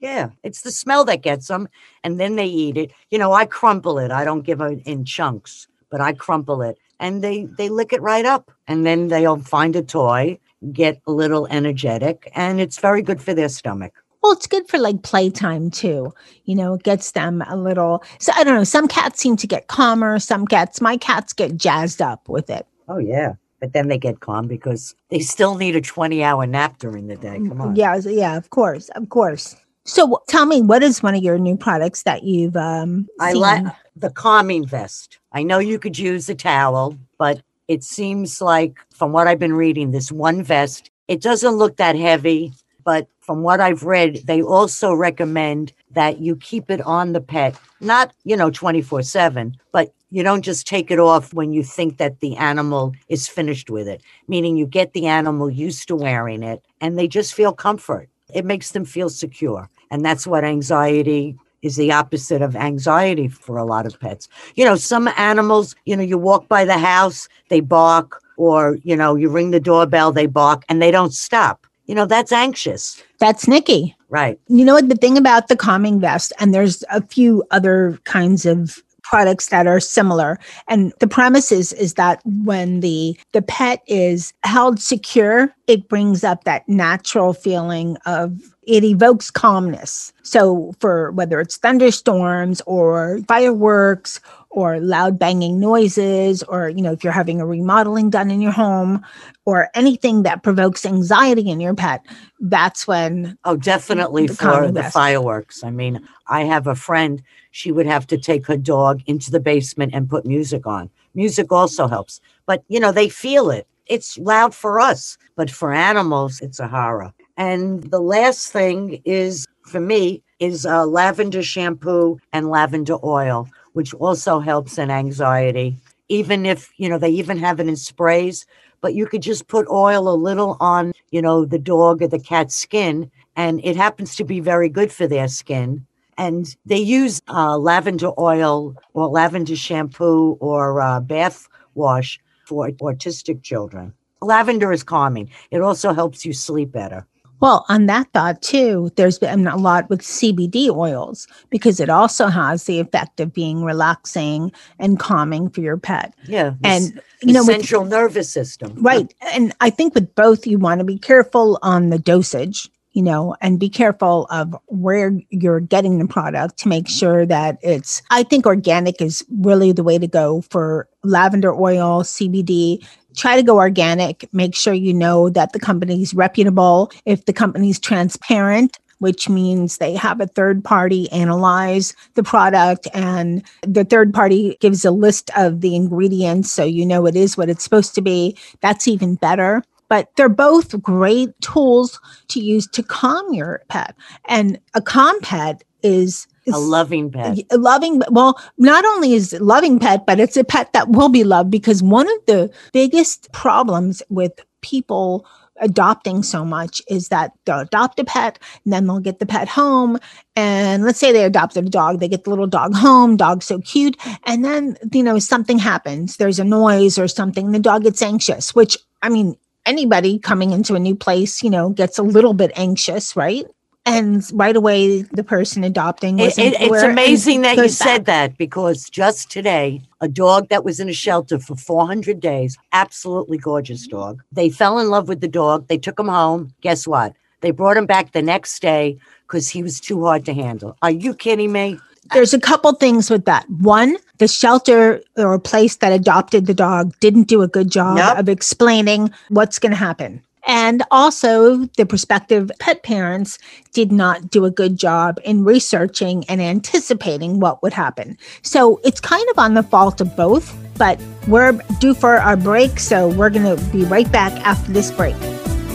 Yeah, 0.00 0.30
it's 0.44 0.62
the 0.62 0.70
smell 0.70 1.04
that 1.06 1.22
gets 1.22 1.48
them, 1.48 1.68
and 2.04 2.20
then 2.20 2.36
they 2.36 2.46
eat 2.46 2.76
it. 2.76 2.92
You 3.10 3.18
know, 3.18 3.32
I 3.32 3.46
crumple 3.46 3.98
it. 3.98 4.12
I 4.12 4.24
don't 4.24 4.42
give 4.42 4.60
it 4.60 4.80
in 4.86 5.04
chunks, 5.04 5.66
but 5.90 6.00
I 6.00 6.12
crumple 6.12 6.62
it, 6.62 6.78
and 7.00 7.22
they 7.22 7.46
they 7.58 7.68
lick 7.68 7.92
it 7.92 8.00
right 8.00 8.24
up, 8.24 8.52
and 8.68 8.86
then 8.86 9.08
they'll 9.08 9.38
find 9.38 9.74
a 9.74 9.82
toy, 9.82 10.38
get 10.72 11.00
a 11.06 11.12
little 11.12 11.46
energetic, 11.48 12.30
and 12.34 12.60
it's 12.60 12.78
very 12.78 13.02
good 13.02 13.22
for 13.22 13.34
their 13.34 13.48
stomach. 13.48 13.92
Well, 14.22 14.32
it's 14.32 14.46
good 14.46 14.68
for 14.68 14.78
like 14.78 15.02
playtime 15.02 15.70
too. 15.70 16.12
You 16.44 16.54
know, 16.56 16.74
it 16.74 16.82
gets 16.82 17.12
them 17.12 17.42
a 17.48 17.56
little. 17.56 18.02
So 18.18 18.32
I 18.34 18.44
don't 18.44 18.56
know. 18.56 18.64
Some 18.64 18.88
cats 18.88 19.20
seem 19.20 19.36
to 19.36 19.46
get 19.46 19.68
calmer. 19.68 20.18
Some 20.18 20.46
cats, 20.46 20.80
my 20.80 20.96
cats 20.96 21.32
get 21.32 21.56
jazzed 21.56 22.02
up 22.02 22.28
with 22.28 22.50
it. 22.50 22.66
Oh 22.88 22.98
yeah, 22.98 23.34
but 23.60 23.72
then 23.72 23.88
they 23.88 23.98
get 23.98 24.20
calm 24.20 24.48
because 24.48 24.94
they 25.10 25.20
still 25.20 25.54
need 25.54 25.76
a 25.76 25.80
twenty-hour 25.80 26.46
nap 26.46 26.78
during 26.78 27.06
the 27.06 27.16
day. 27.16 27.36
Come 27.36 27.60
on. 27.60 27.76
Yeah, 27.76 27.96
yeah, 27.96 28.36
of 28.36 28.50
course, 28.50 28.88
of 28.90 29.08
course. 29.08 29.56
So 29.84 30.20
tell 30.28 30.44
me, 30.44 30.60
what 30.60 30.82
is 30.82 31.02
one 31.02 31.14
of 31.14 31.22
your 31.22 31.38
new 31.38 31.56
products 31.56 32.02
that 32.02 32.24
you've 32.24 32.56
um 32.56 33.08
I 33.20 33.32
seen? 33.32 33.40
like 33.40 33.64
the 33.96 34.10
calming 34.10 34.66
vest. 34.66 35.18
I 35.32 35.42
know 35.42 35.58
you 35.60 35.78
could 35.78 35.98
use 35.98 36.28
a 36.28 36.34
towel, 36.34 36.98
but 37.18 37.40
it 37.68 37.84
seems 37.84 38.40
like 38.40 38.80
from 38.90 39.12
what 39.12 39.28
I've 39.28 39.38
been 39.38 39.54
reading, 39.54 39.90
this 39.90 40.10
one 40.10 40.42
vest, 40.42 40.90
it 41.06 41.20
doesn't 41.20 41.56
look 41.56 41.76
that 41.76 41.96
heavy, 41.96 42.52
but 42.82 43.06
from 43.20 43.42
what 43.42 43.60
I've 43.60 43.82
read, 43.82 44.22
they 44.24 44.42
also 44.42 44.94
recommend 44.94 45.74
that 45.90 46.18
you 46.18 46.34
keep 46.36 46.70
it 46.70 46.80
on 46.80 47.12
the 47.12 47.20
pet, 47.20 47.58
not, 47.80 48.12
you 48.24 48.36
know, 48.36 48.50
24 48.50 49.02
7, 49.02 49.54
but 49.70 49.92
you 50.10 50.22
don't 50.22 50.42
just 50.42 50.66
take 50.66 50.90
it 50.90 50.98
off 50.98 51.34
when 51.34 51.52
you 51.52 51.62
think 51.62 51.98
that 51.98 52.20
the 52.20 52.36
animal 52.36 52.94
is 53.08 53.28
finished 53.28 53.68
with 53.68 53.86
it, 53.86 54.02
meaning 54.26 54.56
you 54.56 54.66
get 54.66 54.94
the 54.94 55.06
animal 55.06 55.50
used 55.50 55.86
to 55.88 55.96
wearing 55.96 56.42
it 56.42 56.64
and 56.80 56.98
they 56.98 57.06
just 57.06 57.34
feel 57.34 57.52
comfort. 57.52 58.08
It 58.32 58.46
makes 58.46 58.70
them 58.70 58.86
feel 58.86 59.10
secure. 59.10 59.68
And 59.90 60.04
that's 60.04 60.26
what 60.26 60.44
anxiety 60.44 61.36
is 61.62 61.76
the 61.76 61.92
opposite 61.92 62.42
of 62.42 62.56
anxiety 62.56 63.28
for 63.28 63.56
a 63.56 63.64
lot 63.64 63.86
of 63.86 63.98
pets. 63.98 64.28
You 64.54 64.64
know, 64.64 64.76
some 64.76 65.08
animals, 65.16 65.74
you 65.84 65.96
know, 65.96 66.02
you 66.02 66.18
walk 66.18 66.48
by 66.48 66.64
the 66.64 66.78
house, 66.78 67.28
they 67.48 67.60
bark, 67.60 68.22
or, 68.36 68.78
you 68.84 68.96
know, 68.96 69.16
you 69.16 69.28
ring 69.28 69.50
the 69.50 69.60
doorbell, 69.60 70.12
they 70.12 70.26
bark, 70.26 70.64
and 70.68 70.80
they 70.80 70.90
don't 70.90 71.12
stop. 71.12 71.66
You 71.86 71.94
know, 71.94 72.06
that's 72.06 72.32
anxious. 72.32 73.02
That's 73.18 73.48
Nikki. 73.48 73.96
Right. 74.10 74.38
You 74.48 74.64
know 74.64 74.74
what? 74.74 74.88
The 74.88 74.94
thing 74.94 75.18
about 75.18 75.48
the 75.48 75.56
calming 75.56 76.00
vest, 76.00 76.32
and 76.38 76.54
there's 76.54 76.84
a 76.90 77.02
few 77.06 77.42
other 77.50 77.98
kinds 78.04 78.46
of 78.46 78.82
products 79.08 79.48
that 79.48 79.66
are 79.66 79.80
similar. 79.80 80.38
And 80.68 80.92
the 81.00 81.06
premise 81.06 81.50
is, 81.50 81.72
is 81.72 81.94
that 81.94 82.20
when 82.24 82.80
the 82.80 83.18
the 83.32 83.42
pet 83.42 83.82
is 83.86 84.34
held 84.44 84.80
secure, 84.80 85.54
it 85.66 85.88
brings 85.88 86.24
up 86.24 86.44
that 86.44 86.68
natural 86.68 87.32
feeling 87.32 87.96
of 88.04 88.38
it 88.66 88.84
evokes 88.84 89.30
calmness. 89.30 90.12
So 90.22 90.74
for 90.80 91.10
whether 91.12 91.40
it's 91.40 91.56
thunderstorms 91.56 92.60
or 92.66 93.20
fireworks 93.26 94.20
or 94.50 94.80
loud 94.80 95.18
banging 95.18 95.60
noises, 95.60 96.42
or, 96.44 96.68
you 96.68 96.82
know, 96.82 96.92
if 96.92 97.04
you're 97.04 97.12
having 97.12 97.40
a 97.40 97.46
remodeling 97.46 98.10
done 98.10 98.30
in 98.30 98.40
your 98.40 98.52
home 98.52 99.04
or 99.44 99.68
anything 99.74 100.22
that 100.22 100.42
provokes 100.42 100.86
anxiety 100.86 101.48
in 101.50 101.60
your 101.60 101.74
pet, 101.74 102.04
that's 102.40 102.86
when 102.86 103.36
Oh, 103.44 103.56
definitely 103.56 104.26
The 104.26 104.34
for 104.34 104.70
the 104.70 104.84
fireworks. 104.84 105.62
I 105.62 105.70
mean, 105.70 106.06
I 106.28 106.44
have 106.44 106.66
a 106.66 106.74
friend, 106.74 107.22
she 107.50 107.72
would 107.72 107.86
have 107.86 108.06
to 108.08 108.18
take 108.18 108.46
her 108.46 108.56
dog 108.56 109.02
into 109.06 109.30
the 109.30 109.40
basement 109.40 109.92
and 109.94 110.08
put 110.08 110.26
music 110.26 110.66
on. 110.66 110.90
Music 111.14 111.52
also 111.52 111.86
helps, 111.86 112.20
but 112.46 112.64
you 112.68 112.80
know, 112.80 112.92
they 112.92 113.08
feel 113.08 113.50
it. 113.50 113.66
It's 113.86 114.18
loud 114.18 114.54
for 114.54 114.80
us, 114.80 115.16
but 115.36 115.50
for 115.50 115.72
animals, 115.72 116.40
it's 116.40 116.60
a 116.60 116.68
horror. 116.68 117.12
And 117.36 117.84
the 117.84 118.00
last 118.00 118.52
thing 118.52 119.00
is 119.04 119.46
for 119.64 119.80
me 119.80 120.22
is 120.40 120.66
uh, 120.66 120.86
lavender 120.86 121.42
shampoo 121.42 122.18
and 122.32 122.50
lavender 122.50 122.96
oil, 123.04 123.48
which 123.78 123.94
also 123.94 124.40
helps 124.40 124.76
in 124.76 124.90
anxiety. 124.90 125.76
Even 126.08 126.44
if, 126.44 126.72
you 126.78 126.88
know, 126.88 126.98
they 126.98 127.10
even 127.10 127.38
have 127.38 127.60
it 127.60 127.68
in 127.68 127.76
sprays, 127.76 128.44
but 128.80 128.92
you 128.92 129.06
could 129.06 129.22
just 129.22 129.46
put 129.46 129.68
oil 129.68 130.12
a 130.12 130.18
little 130.18 130.56
on, 130.58 130.92
you 131.12 131.22
know, 131.22 131.44
the 131.44 131.60
dog 131.60 132.02
or 132.02 132.08
the 132.08 132.18
cat's 132.18 132.56
skin, 132.56 133.08
and 133.36 133.60
it 133.62 133.76
happens 133.76 134.16
to 134.16 134.24
be 134.24 134.40
very 134.40 134.68
good 134.68 134.90
for 134.90 135.06
their 135.06 135.28
skin. 135.28 135.86
And 136.16 136.56
they 136.66 136.78
use 136.78 137.22
uh, 137.28 137.56
lavender 137.56 138.10
oil 138.18 138.74
or 138.94 139.06
lavender 139.06 139.54
shampoo 139.54 140.36
or 140.40 140.80
uh, 140.80 140.98
bath 140.98 141.48
wash 141.76 142.18
for 142.46 142.68
autistic 142.70 143.44
children. 143.44 143.94
Lavender 144.20 144.72
is 144.72 144.82
calming. 144.82 145.30
It 145.52 145.60
also 145.60 145.92
helps 145.92 146.24
you 146.26 146.32
sleep 146.32 146.72
better. 146.72 147.06
Well, 147.40 147.64
on 147.68 147.86
that 147.86 148.12
thought 148.12 148.42
too, 148.42 148.90
there's 148.96 149.18
been 149.18 149.46
a 149.46 149.56
lot 149.56 149.88
with 149.88 150.02
CBD 150.02 150.70
oils 150.70 151.26
because 151.50 151.80
it 151.80 151.88
also 151.88 152.26
has 152.26 152.64
the 152.64 152.80
effect 152.80 153.20
of 153.20 153.32
being 153.32 153.64
relaxing 153.64 154.52
and 154.78 154.98
calming 154.98 155.48
for 155.50 155.60
your 155.60 155.76
pet. 155.76 156.14
Yeah. 156.26 156.54
And 156.64 157.00
you 157.22 157.32
know, 157.32 157.44
central 157.44 157.84
nervous 157.84 158.30
system. 158.30 158.74
right, 158.82 159.12
and 159.32 159.52
I 159.60 159.70
think 159.70 159.94
with 159.94 160.14
both, 160.14 160.46
you 160.46 160.58
want 160.58 160.80
to 160.80 160.84
be 160.84 160.98
careful 160.98 161.58
on 161.62 161.90
the 161.90 161.98
dosage, 161.98 162.70
you 162.92 163.02
know, 163.02 163.36
and 163.40 163.58
be 163.58 163.68
careful 163.68 164.26
of 164.30 164.56
where 164.66 165.12
you're 165.30 165.60
getting 165.60 165.98
the 165.98 166.06
product 166.06 166.58
to 166.58 166.68
make 166.68 166.88
sure 166.88 167.26
that 167.26 167.58
it's. 167.62 168.02
I 168.10 168.22
think 168.22 168.46
organic 168.46 169.00
is 169.02 169.24
really 169.40 169.72
the 169.72 169.82
way 169.82 169.98
to 169.98 170.06
go 170.06 170.42
for 170.50 170.88
lavender 171.04 171.52
oil, 171.52 172.02
CBD. 172.02 172.86
Try 173.18 173.36
to 173.36 173.42
go 173.42 173.56
organic. 173.56 174.32
Make 174.32 174.54
sure 174.54 174.72
you 174.72 174.94
know 174.94 175.28
that 175.30 175.52
the 175.52 175.58
company's 175.58 176.14
reputable. 176.14 176.92
If 177.04 177.24
the 177.24 177.32
company's 177.32 177.80
transparent, 177.80 178.78
which 178.98 179.28
means 179.28 179.78
they 179.78 179.94
have 179.94 180.20
a 180.20 180.26
third 180.26 180.62
party 180.64 181.10
analyze 181.10 181.94
the 182.14 182.22
product 182.22 182.86
and 182.94 183.42
the 183.62 183.84
third 183.84 184.14
party 184.14 184.56
gives 184.60 184.84
a 184.84 184.90
list 184.90 185.30
of 185.36 185.60
the 185.60 185.74
ingredients 185.74 186.50
so 186.50 186.64
you 186.64 186.84
know 186.86 187.06
it 187.06 187.16
is 187.16 187.36
what 187.36 187.48
it's 187.48 187.64
supposed 187.64 187.94
to 187.96 188.00
be. 188.00 188.36
That's 188.60 188.88
even 188.88 189.16
better. 189.16 189.62
But 189.88 190.14
they're 190.16 190.28
both 190.28 190.80
great 190.82 191.30
tools 191.40 191.98
to 192.28 192.40
use 192.40 192.66
to 192.68 192.82
calm 192.82 193.32
your 193.32 193.62
pet. 193.68 193.96
And 194.26 194.60
a 194.74 194.82
calm 194.82 195.18
pet 195.22 195.64
is, 195.82 196.26
A 196.52 196.58
loving 196.58 197.10
pet. 197.10 197.38
a 197.50 197.58
loving 197.58 198.00
well 198.10 198.38
not 198.58 198.84
only 198.84 199.14
is 199.14 199.32
it 199.32 199.42
loving 199.42 199.78
pet 199.78 200.06
but 200.06 200.20
it's 200.20 200.36
a 200.36 200.44
pet 200.44 200.72
that 200.72 200.88
will 200.90 201.08
be 201.08 201.24
loved 201.24 201.50
because 201.50 201.82
one 201.82 202.08
of 202.08 202.26
the 202.26 202.50
biggest 202.72 203.30
problems 203.32 204.02
with 204.08 204.32
people 204.60 205.26
adopting 205.60 206.22
so 206.22 206.44
much 206.44 206.80
is 206.88 207.08
that 207.08 207.32
they'll 207.44 207.60
adopt 207.60 207.98
a 207.98 208.04
pet 208.04 208.38
and 208.64 208.72
then 208.72 208.86
they'll 208.86 209.00
get 209.00 209.18
the 209.18 209.26
pet 209.26 209.48
home 209.48 209.98
and 210.36 210.84
let's 210.84 210.98
say 210.98 211.12
they 211.12 211.24
adopted 211.24 211.66
a 211.66 211.70
dog 211.70 211.98
they 212.00 212.08
get 212.08 212.24
the 212.24 212.30
little 212.30 212.46
dog 212.46 212.74
home 212.74 213.16
dog's 213.16 213.46
so 213.46 213.60
cute 213.60 213.96
and 214.24 214.44
then 214.44 214.76
you 214.92 215.02
know 215.02 215.18
something 215.18 215.58
happens 215.58 216.16
there's 216.16 216.38
a 216.38 216.44
noise 216.44 216.98
or 216.98 217.08
something 217.08 217.52
the 217.52 217.58
dog 217.58 217.82
gets 217.82 218.02
anxious 218.02 218.54
which 218.54 218.76
i 219.02 219.08
mean 219.08 219.36
anybody 219.66 220.18
coming 220.18 220.52
into 220.52 220.74
a 220.74 220.80
new 220.80 220.94
place 220.94 221.42
you 221.42 221.50
know 221.50 221.70
gets 221.70 221.98
a 221.98 222.02
little 222.02 222.34
bit 222.34 222.52
anxious 222.56 223.16
right 223.16 223.46
and 223.94 224.24
right 224.34 224.56
away 224.56 225.02
the 225.02 225.24
person 225.24 225.64
adopting 225.64 226.18
It- 226.18 226.38
it- 226.38 226.56
it's 226.60 226.82
amazing 226.82 227.42
that 227.42 227.56
you 227.56 227.68
said 227.68 228.04
that 228.06 228.36
because 228.38 228.88
just 228.90 229.30
today, 229.30 229.82
a 230.00 230.08
dog 230.08 230.48
that 230.50 230.64
was 230.64 230.80
in 230.80 230.88
a 230.88 230.92
shelter 230.92 231.38
for 231.38 231.56
400 231.56 232.20
days, 232.20 232.56
absolutely 232.72 233.38
gorgeous 233.38 233.86
dog. 233.86 234.22
They 234.32 234.48
fell 234.50 234.78
in 234.78 234.88
love 234.90 235.08
with 235.08 235.20
the 235.20 235.28
dog. 235.28 235.66
They 235.68 235.78
took 235.78 235.98
him 235.98 236.08
home. 236.08 236.52
Guess 236.60 236.86
what? 236.86 237.12
They 237.40 237.50
brought 237.50 237.76
him 237.76 237.86
back 237.86 238.12
the 238.12 238.22
next 238.22 238.60
day 238.60 238.98
because 239.26 239.48
he 239.50 239.62
was 239.62 239.80
too 239.80 240.04
hard 240.04 240.24
to 240.26 240.34
handle. 240.34 240.76
Are 240.82 240.90
you 240.90 241.14
kidding 241.14 241.52
me? 241.52 241.78
There's 242.14 242.32
a 242.32 242.40
couple 242.40 242.72
things 242.72 243.10
with 243.10 243.26
that. 243.26 243.44
One, 243.50 243.96
the 244.16 244.28
shelter 244.28 245.02
or 245.16 245.38
place 245.38 245.76
that 245.76 245.92
adopted 245.92 246.46
the 246.46 246.54
dog 246.54 246.94
didn't 247.00 247.28
do 247.28 247.42
a 247.42 247.48
good 247.48 247.70
job 247.70 247.98
Yep. 247.98 248.18
of 248.18 248.28
explaining 248.30 249.10
what's 249.28 249.58
going 249.58 249.72
to 249.72 249.76
happen. 249.76 250.22
And 250.48 250.82
also, 250.90 251.66
the 251.76 251.84
prospective 251.84 252.50
pet 252.58 252.82
parents 252.82 253.38
did 253.74 253.92
not 253.92 254.30
do 254.30 254.46
a 254.46 254.50
good 254.50 254.78
job 254.78 255.20
in 255.22 255.44
researching 255.44 256.24
and 256.28 256.40
anticipating 256.40 257.38
what 257.38 257.62
would 257.62 257.74
happen. 257.74 258.16
So 258.42 258.80
it's 258.82 258.98
kind 258.98 259.28
of 259.30 259.38
on 259.38 259.52
the 259.52 259.62
fault 259.62 260.00
of 260.00 260.16
both, 260.16 260.56
but 260.78 260.98
we're 261.28 261.52
due 261.80 261.92
for 261.92 262.16
our 262.16 262.36
break. 262.36 262.80
So 262.80 263.08
we're 263.08 263.30
going 263.30 263.56
to 263.56 263.62
be 263.70 263.84
right 263.84 264.10
back 264.10 264.32
after 264.44 264.72
this 264.72 264.90
break. 264.90 265.16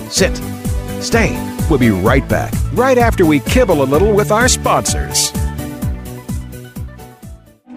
Sit. 0.10 0.36
Stay. 1.02 1.32
We'll 1.70 1.80
be 1.80 1.92
right 1.92 2.28
back, 2.28 2.54
right 2.74 2.98
after 2.98 3.26
we 3.26 3.40
kibble 3.42 3.84
a 3.84 3.86
little 3.86 4.14
with 4.14 4.32
our 4.32 4.48
sponsors. 4.48 5.32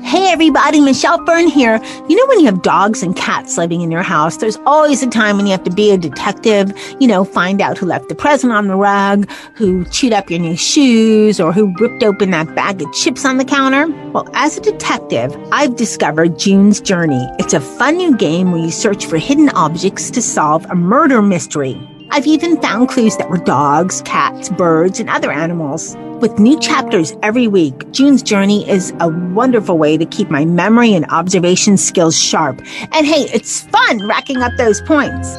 Hey 0.07 0.29
everybody, 0.29 0.81
Michelle 0.81 1.19
Byrne 1.25 1.49
here. 1.49 1.83
You 2.09 2.15
know, 2.15 2.27
when 2.27 2.39
you 2.39 2.47
have 2.47 2.63
dogs 2.63 3.03
and 3.03 3.17
cats 3.17 3.59
living 3.59 3.81
in 3.81 3.91
your 3.91 4.05
house, 4.05 4.37
there's 4.37 4.57
always 4.65 5.03
a 5.03 5.11
time 5.11 5.37
when 5.37 5.47
you 5.47 5.51
have 5.51 5.65
to 5.65 5.71
be 5.73 5.91
a 5.91 5.99
detective, 5.99 6.73
you 7.01 7.09
know, 7.09 7.25
find 7.25 7.61
out 7.61 7.77
who 7.77 7.87
left 7.87 8.09
the 8.09 8.15
present 8.15 8.53
on 8.53 8.69
the 8.69 8.77
rug, 8.77 9.29
who 9.55 9.85
chewed 9.87 10.13
up 10.13 10.31
your 10.31 10.39
new 10.39 10.57
shoes, 10.57 11.41
or 11.41 11.53
who 11.53 11.75
ripped 11.81 12.05
open 12.05 12.31
that 12.31 12.55
bag 12.55 12.81
of 12.83 12.93
chips 12.93 13.25
on 13.25 13.39
the 13.39 13.45
counter. 13.45 13.89
Well, 14.13 14.29
as 14.35 14.57
a 14.57 14.61
detective, 14.61 15.37
I've 15.51 15.75
discovered 15.75 16.39
June's 16.39 16.81
Journey. 16.81 17.27
It's 17.41 17.53
a 17.53 17.61
fun 17.61 17.97
new 17.97 18.17
game 18.17 18.53
where 18.53 18.63
you 18.63 18.71
search 18.71 19.07
for 19.07 19.19
hidden 19.19 19.49
objects 19.51 20.13
to 20.13 20.23
solve 20.23 20.65
a 20.67 20.77
murder 20.77 21.21
mystery. 21.21 21.81
I've 22.11 22.27
even 22.27 22.61
found 22.61 22.89
clues 22.89 23.17
that 23.17 23.31
were 23.31 23.39
dogs, 23.39 24.03
cats, 24.03 24.49
birds, 24.49 25.01
and 25.01 25.11
other 25.11 25.33
animals. 25.33 25.97
With 26.21 26.39
new 26.39 26.59
chapters 26.61 27.15
every 27.23 27.49
week, 27.49 27.91
June's 27.91 28.23
Journey 28.23 28.69
is 28.69 28.95
a 29.01 29.09
wonderful 29.09 29.77
way 29.77 29.97
to 29.99 30.07
keep 30.07 30.31
my 30.31 30.45
memory 30.45 30.95
and 30.95 31.05
observation 31.07 31.77
skills 31.77 32.19
sharp. 32.19 32.59
And 32.93 33.07
hey, 33.07 33.29
it's 33.33 33.63
fun 33.63 34.07
racking 34.07 34.43
up 34.43 34.53
those 34.57 34.81
points. 34.83 35.37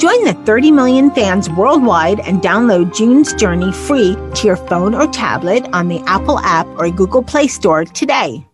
Join 0.00 0.24
the 0.24 0.40
30 0.44 0.70
million 0.72 1.10
fans 1.12 1.48
worldwide 1.50 2.20
and 2.20 2.42
download 2.42 2.94
June's 2.94 3.32
Journey 3.34 3.72
free 3.72 4.16
to 4.34 4.46
your 4.46 4.56
phone 4.56 4.94
or 4.94 5.06
tablet 5.06 5.66
on 5.72 5.88
the 5.88 6.02
Apple 6.06 6.38
app 6.40 6.66
or 6.78 6.90
Google 6.90 7.22
Play 7.22 7.46
Store 7.48 7.84
today. 7.84 8.46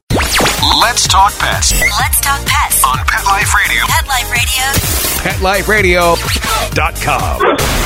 Let's 0.80 1.08
talk 1.08 1.32
pets 1.38 1.73
Let's 1.80 2.20
talk 2.20 2.44
pets. 2.47 2.85
on 2.85 2.99
Pet 3.06 3.25
Life 3.25 3.54
Radio. 3.54 3.85
Pet 3.87 4.06
Life 4.06 5.68
Radio. 5.68 6.14
PetLifeRadio.com. 6.14 7.78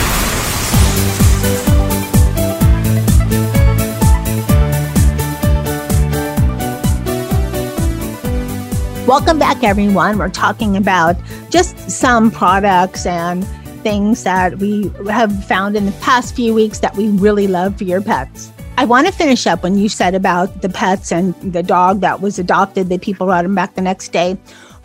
Welcome 9.06 9.38
back, 9.38 9.62
everyone. 9.64 10.16
We're 10.16 10.28
talking 10.28 10.76
about 10.76 11.16
just 11.50 11.90
some 11.90 12.30
products 12.30 13.04
and 13.04 13.44
things 13.82 14.22
that 14.24 14.58
we 14.58 14.90
have 15.10 15.44
found 15.44 15.76
in 15.76 15.86
the 15.86 15.92
past 15.92 16.34
few 16.34 16.54
weeks 16.54 16.78
that 16.78 16.96
we 16.96 17.08
really 17.08 17.46
love 17.48 17.76
for 17.76 17.84
your 17.84 18.00
pets. 18.00 18.50
I 18.78 18.84
want 18.84 19.06
to 19.06 19.12
finish 19.12 19.46
up 19.46 19.62
when 19.62 19.78
you 19.78 19.88
said 19.88 20.14
about 20.14 20.62
the 20.62 20.68
pets 20.68 21.12
and 21.12 21.34
the 21.52 21.62
dog 21.62 22.00
that 22.00 22.20
was 22.20 22.38
adopted, 22.38 22.88
that 22.88 23.02
people 23.02 23.26
brought 23.26 23.44
him 23.44 23.54
back 23.54 23.74
the 23.74 23.80
next 23.80 24.12
day. 24.12 24.36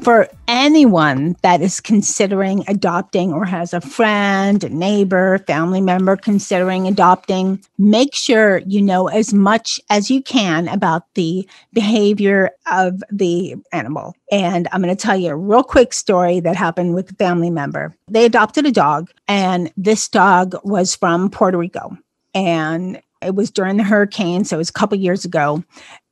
For 0.02 0.30
anyone 0.48 1.36
that 1.42 1.62
is 1.62 1.80
considering 1.80 2.64
adopting 2.68 3.34
or 3.34 3.46
has 3.46 3.74
a 3.74 3.82
friend, 3.82 4.64
a 4.64 4.70
neighbor, 4.70 5.40
family 5.48 5.82
member 5.82 6.16
considering 6.16 6.88
adopting, 6.88 7.64
make 7.80 8.14
sure 8.14 8.60
you 8.68 8.80
know 8.80 9.08
as 9.08 9.34
much 9.34 9.80
as 9.90 10.12
you 10.12 10.22
can 10.22 10.68
about 10.68 11.12
the 11.16 11.50
behavior 11.74 12.52
of 12.72 13.02
the 13.12 13.56
animal. 13.72 14.14
And 14.32 14.68
I'm 14.72 14.84
going 14.84 14.96
to 14.96 15.02
tell 15.02 15.18
you 15.18 15.32
a 15.32 15.36
real 15.36 15.64
quick 15.64 15.94
story 15.94 16.40
that 16.42 16.56
happened 16.56 16.94
with 16.94 17.10
a 17.10 17.16
family 17.16 17.50
member. 17.50 17.96
They 18.08 18.26
adopted 18.26 18.68
a 18.68 18.72
dog, 18.72 19.10
and 19.28 19.74
this 19.76 20.08
dog 20.08 20.56
was 20.64 20.96
from 20.96 21.32
Puerto 21.32 21.58
Rico. 21.58 21.98
And 22.36 23.02
it 23.22 23.36
was 23.36 23.52
during 23.52 23.78
the 23.78 23.84
hurricane, 23.84 24.46
so 24.46 24.58
it 24.58 24.60
was 24.60 24.70
a 24.70 24.74
couple 24.74 24.98
years 24.98 25.26
ago, 25.26 25.64